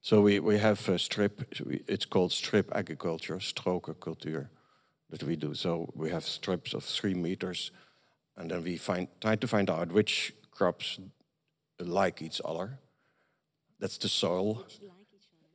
[0.00, 1.42] so we, we have a strip,
[1.88, 4.48] it's called strip agriculture, strokencultuur,
[5.10, 5.54] that we do.
[5.54, 7.70] So we have strips of three meters,
[8.36, 10.98] and then we find try to find out which crops
[11.80, 12.78] like each other.
[13.78, 14.64] That's the soil.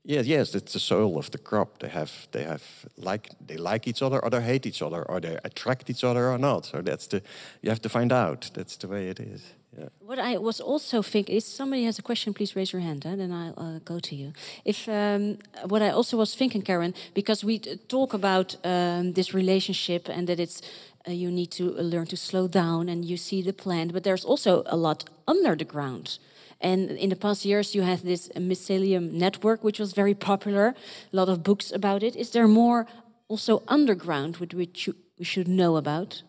[0.04, 1.78] Yes, yes, it's the soil of the crop.
[1.80, 2.64] They have, they have
[2.98, 6.32] like they like each other, or they hate each other, or they attract each other
[6.32, 6.66] or not.
[6.66, 7.22] So that's the
[7.62, 8.50] you have to find out.
[8.54, 9.54] That's the way it is.
[9.78, 9.90] Yeah.
[10.00, 13.22] What I was also thinking is somebody has a question, please raise your hand, and
[13.22, 14.34] then I'll uh, go to you.
[14.66, 15.38] If um,
[15.70, 20.40] what I also was thinking, Karen, because we talk about um, this relationship and that
[20.40, 20.62] it's
[21.08, 24.26] uh, you need to learn to slow down and you see the plant, but there's
[24.26, 26.18] also a lot under the ground.
[26.62, 30.76] And in the past years, you had this mycelium network, which was very popular.
[31.12, 32.16] A lot of books about it.
[32.16, 32.86] Is there more
[33.28, 36.24] also underground, which we should, we should know about?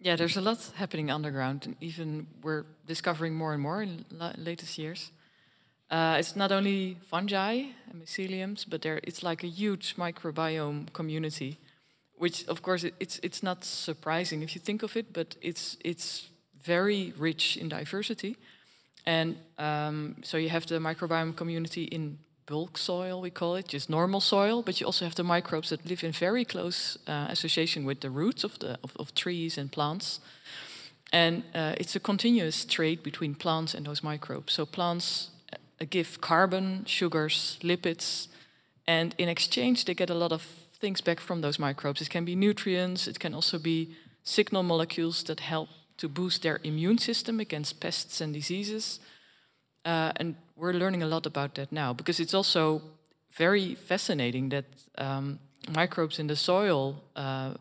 [0.00, 4.32] Yeah, there's a lot happening underground, and even we're discovering more and more in la-
[4.36, 5.10] latest years.
[5.90, 11.58] Uh, it's not only fungi and myceliums, but there it's like a huge microbiome community,
[12.14, 15.76] which of course it, it's it's not surprising if you think of it, but it's
[15.84, 16.28] it's
[16.62, 18.36] very rich in diversity,
[19.08, 23.88] and um, so you have the microbiome community in bulk soil, we call it, just
[23.88, 27.86] normal soil, but you also have the microbes that live in very close uh, association
[27.86, 30.20] with the roots of, the, of, of trees and plants.
[31.10, 34.52] And uh, it's a continuous trade between plants and those microbes.
[34.52, 38.28] So plants uh, give carbon, sugars, lipids,
[38.86, 40.42] and in exchange they get a lot of
[40.80, 42.02] things back from those microbes.
[42.02, 45.68] It can be nutrients, it can also be signal molecules that help
[45.98, 49.00] to boost their immune system against pests and diseases.
[49.84, 52.82] Uh, and we're learning a lot about that now because it's also
[53.32, 54.64] very fascinating that
[54.96, 55.38] um,
[55.74, 57.54] microbes in the soil uh,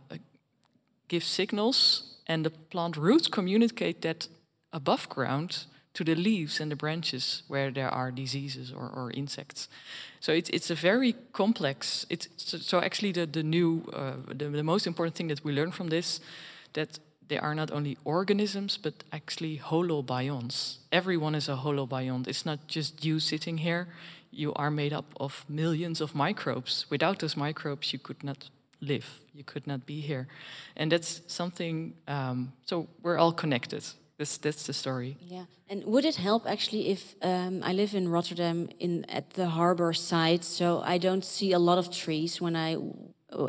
[1.08, 4.28] give signals and the plant roots communicate that
[4.74, 9.68] above ground to the leaves and the branches where there are diseases or, or insects.
[10.20, 14.50] So it's, it's a very complex, it's, so, so actually the, the new, uh, the,
[14.50, 16.20] the most important thing that we learn from this,
[16.74, 20.78] that they are not only organisms, but actually holobionts.
[20.92, 22.28] Everyone is a holobiont.
[22.28, 23.88] It's not just you sitting here.
[24.32, 26.86] You are made up of millions of microbes.
[26.90, 28.50] Without those microbes, you could not
[28.82, 29.20] live.
[29.34, 30.28] You could not be here.
[30.76, 33.84] And that's something, um, so we're all connected.
[34.18, 35.18] That's, that's the story.
[35.22, 39.50] Yeah, and would it help actually if um, I live in Rotterdam in at the
[39.50, 42.78] harbor side, so I don't see a lot of trees when I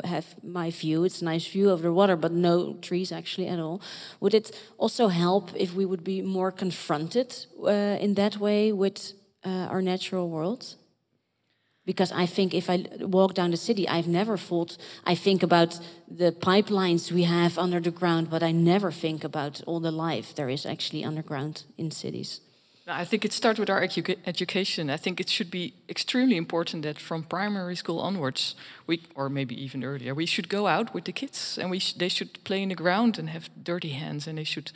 [0.03, 1.03] have my view.
[1.03, 3.81] It's a nice view of the water, but no trees actually at all.
[4.19, 9.13] Would it also help if we would be more confronted uh, in that way with
[9.45, 10.75] uh, our natural world?
[11.85, 15.79] Because I think if I walk down the city, I've never thought, I think about
[16.07, 20.35] the pipelines we have under the ground, but I never think about all the life
[20.35, 22.41] there is actually underground in cities.
[22.89, 24.89] I think it starts with our edu education.
[24.89, 28.55] I think it should be extremely important that from primary school onwards,
[28.87, 31.93] we, or maybe even earlier, we should go out with the kids and we sh
[31.93, 34.71] they should play in the ground and have dirty hands and they should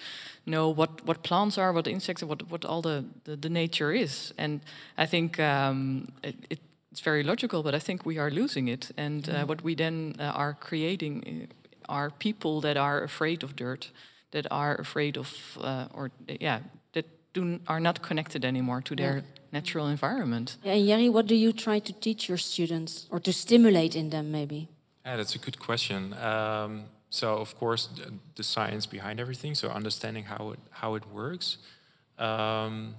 [0.46, 3.92] know what, what plants are, what insects are, what, what all the, the, the nature
[3.92, 4.34] is.
[4.38, 4.62] And
[4.98, 6.60] I think um, it, it,
[6.92, 8.92] it's very logical, but I think we are losing it.
[8.96, 13.56] And uh, what we then uh, are creating uh, are people that are afraid of
[13.56, 13.92] dirt,
[14.32, 16.60] that are afraid of, uh, or yeah,
[17.34, 19.22] do, are not connected anymore to their yeah.
[19.52, 20.58] natural environment.
[20.64, 24.10] Yeah, and Jerry, what do you try to teach your students or to stimulate in
[24.10, 24.70] them, maybe?
[25.06, 26.14] Yeah, that's a good question.
[26.14, 31.06] Um, so, of course, the, the, science behind everything, so understanding how it how it
[31.12, 31.58] works.
[32.18, 32.96] Um,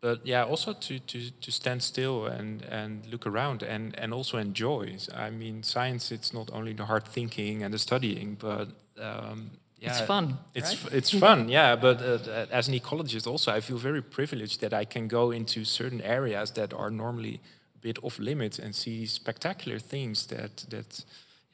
[0.00, 4.38] but yeah, also to, to, to stand still and, and look around and, and also
[4.38, 4.96] enjoy.
[5.14, 8.68] I mean, science, it's not only the hard thinking and the studying, but
[9.00, 10.38] um, yeah, it's fun.
[10.54, 10.94] It's right?
[10.94, 11.76] it's fun, yeah.
[11.76, 15.64] But uh, as an ecologist, also, I feel very privileged that I can go into
[15.64, 17.40] certain areas that are normally
[17.74, 21.04] a bit off limits and see spectacular things that that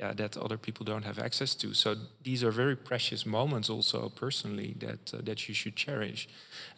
[0.02, 1.74] yeah, that other people don't have access to.
[1.74, 1.94] So
[2.24, 6.28] these are very precious moments, also personally, that uh, that you should cherish.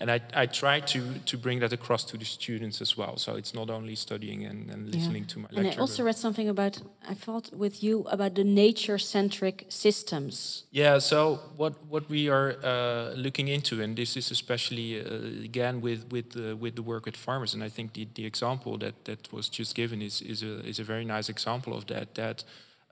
[0.01, 1.01] And I, I try to
[1.31, 3.17] to bring that across to the students as well.
[3.17, 5.33] So it's not only studying and, and listening yeah.
[5.33, 5.71] to my lecture.
[5.71, 10.65] And I also read something about I thought with you about the nature-centric systems.
[10.71, 11.01] Yeah.
[11.01, 16.01] So what what we are uh, looking into, and this is especially uh, again with
[16.11, 19.33] with uh, with the work with farmers, and I think the the example that that
[19.33, 22.45] was just given is is a is a very nice example of that that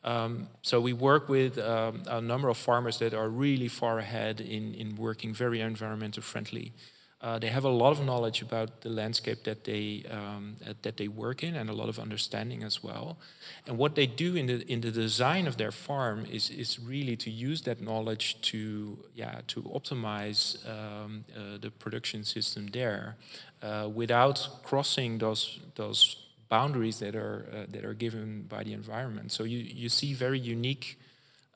[0.05, 4.41] um, so we work with um, a number of farmers that are really far ahead
[4.41, 6.73] in, in working very environmental friendly.
[7.21, 10.97] Uh, they have a lot of knowledge about the landscape that they um, uh, that
[10.97, 13.17] they work in, and a lot of understanding as well.
[13.65, 17.17] And what they do in the in the design of their farm is is really
[17.19, 23.15] to use that knowledge to yeah to optimize um, uh, the production system there,
[23.63, 26.22] uh, without crossing those those
[26.53, 29.33] boundaries that are uh, that are given by the environment.
[29.33, 30.99] So you you see very unique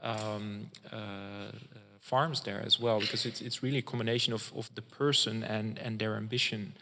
[0.02, 1.52] um, uh,
[2.00, 5.78] farms there as well because it's it's really a combination of of the person and
[5.84, 6.72] and their ambition.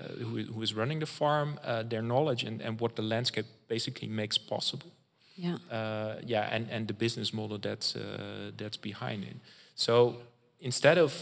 [0.00, 3.46] Uh, who, who is running the farm, uh, their knowledge, and, and what the landscape
[3.68, 4.90] basically makes possible.
[5.36, 5.58] Yeah.
[5.70, 9.36] Uh, yeah, and, and the business model that's uh, that's behind it.
[9.74, 10.16] So
[10.60, 11.12] instead of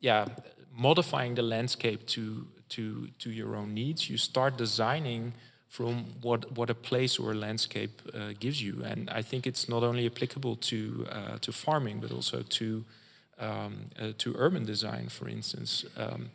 [0.00, 0.26] yeah
[0.76, 5.32] modifying the landscape to to to your own needs, you start designing
[5.68, 8.82] from what, what a place or a landscape uh, gives you.
[8.84, 12.84] And I think it's not only applicable to, uh, to farming, but also to,
[13.38, 15.84] um, uh, to urban design, for instance.
[15.96, 16.30] Um,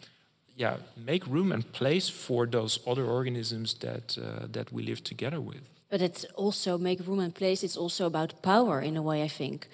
[0.55, 5.41] yeah, make room and place for those other organisms that, uh, that we live together
[5.41, 5.61] with.
[5.89, 9.27] But it's also make room and place, it's also about power in a way, I
[9.27, 9.67] think.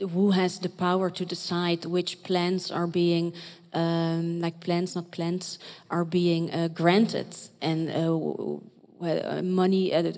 [0.00, 3.34] Who has the power to decide which plants are being
[3.72, 5.58] um, like plants, not plants,
[5.90, 8.18] are being uh, granted, and uh,
[9.02, 10.12] well, money uh,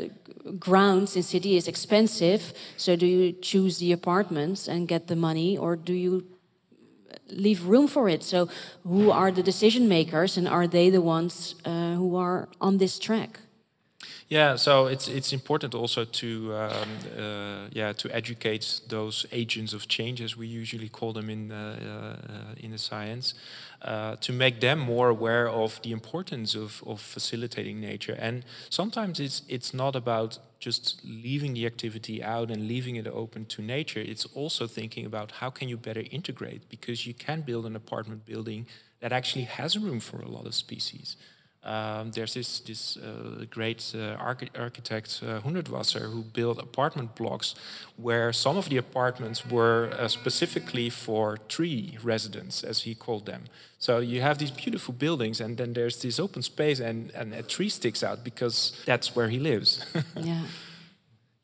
[0.59, 2.53] grounds in city is expensive.
[2.77, 6.25] So do you choose the apartments and get the money, or do you
[7.31, 8.23] leave room for it?
[8.23, 8.49] So
[8.83, 12.99] who are the decision makers, and are they the ones uh, who are on this
[12.99, 13.41] track?
[14.29, 19.87] Yeah, so it's it's important also to um, uh, yeah to educate those agents of
[19.87, 23.35] change, as we usually call them in uh, uh, in the science,
[23.83, 28.17] uh, to make them more aware of the importance of, of facilitating nature.
[28.19, 33.45] And sometimes it's it's not about just leaving the activity out and leaving it open
[33.45, 34.01] to nature.
[34.01, 38.25] It's also thinking about how can you better integrate because you can build an apartment
[38.25, 38.67] building
[39.01, 41.17] that actually has room for a lot of species.
[41.65, 47.55] Um, there's this this uh, great uh, archi architect uh, Hundertwasser who built apartment blocks
[47.97, 53.45] where some of the apartments were uh, specifically for tree residents, as he called them.
[53.79, 57.43] So you have these beautiful buildings, and then there's this open space, and, and a
[57.43, 59.87] tree sticks out because that's where he lives.
[60.17, 60.43] yeah.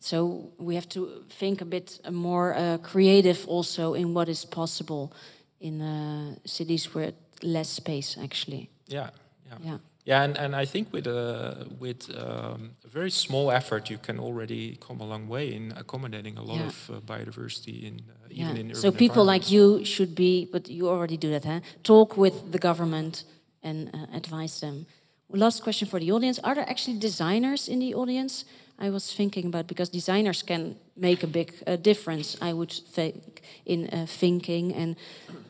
[0.01, 5.13] So we have to think a bit more uh, creative also in what is possible
[5.61, 8.71] in uh, cities with less space, actually.
[8.87, 9.11] Yeah.
[9.47, 9.59] Yeah.
[9.63, 9.79] yeah.
[10.05, 14.19] Yeah, and, and I think with a with um, a very small effort, you can
[14.19, 16.67] already come a long way in accommodating a lot yeah.
[16.67, 18.51] of uh, biodiversity in uh, yeah.
[18.51, 21.61] even in So people like you should be, but you already do that, huh?
[21.83, 23.25] Talk with the government
[23.63, 24.87] and uh, advise them.
[25.29, 28.45] Last question for the audience: Are there actually designers in the audience?
[28.83, 32.39] I was thinking about because designers can make a big uh, difference.
[32.41, 34.97] I would think in uh, thinking and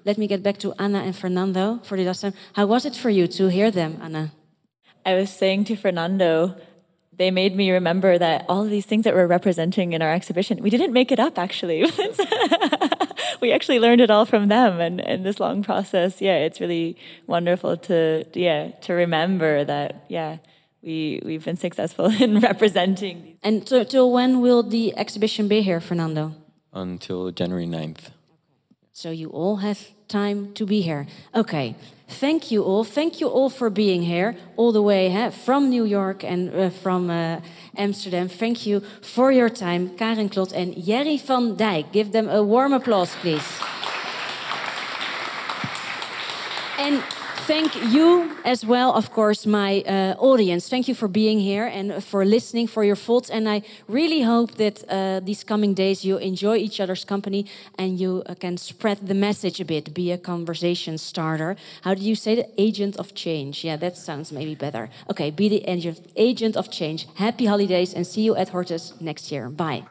[0.05, 2.34] let me get back to Anna and Fernando for the last time.
[2.55, 4.32] How was it for you to hear them, Anna?
[5.05, 6.57] I was saying to Fernando,
[7.16, 10.62] they made me remember that all of these things that we're representing in our exhibition,
[10.62, 11.84] we didn't make it up actually.
[13.40, 16.20] we actually learned it all from them and in this long process.
[16.20, 16.96] Yeah, it's really
[17.26, 20.38] wonderful to yeah, to remember that yeah,
[20.82, 23.36] we we've been successful in representing.
[23.42, 26.34] And till, till when will the exhibition be here, Fernando?
[26.72, 28.11] Until January 9th.
[28.92, 31.07] So you all have time to be here.
[31.34, 31.74] Okay.
[32.18, 32.84] Thank you all.
[32.84, 36.70] Thank you all for being here all the way hè, from New York and uh,
[36.70, 37.40] from uh,
[37.76, 38.28] Amsterdam.
[38.28, 41.92] Thank you for your time, Karen Kloth and Jerry van Dijk.
[41.92, 43.61] Give them a warm applause, please.
[46.80, 47.02] and
[47.51, 50.68] thank you as well, of course, my uh, audience.
[50.68, 53.28] Thank you for being here and for listening, for your thoughts.
[53.28, 57.46] And I really hope that uh, these coming days you enjoy each other's company
[57.76, 61.57] and you uh, can spread the message a bit, be a conversation starter.
[61.82, 63.64] How do you say the agent of change?
[63.64, 64.88] Yeah, that sounds maybe better.
[65.11, 67.09] Okay, be the agent, agent of change.
[67.16, 69.48] Happy holidays and see you at Hortus next year.
[69.48, 69.82] Bye.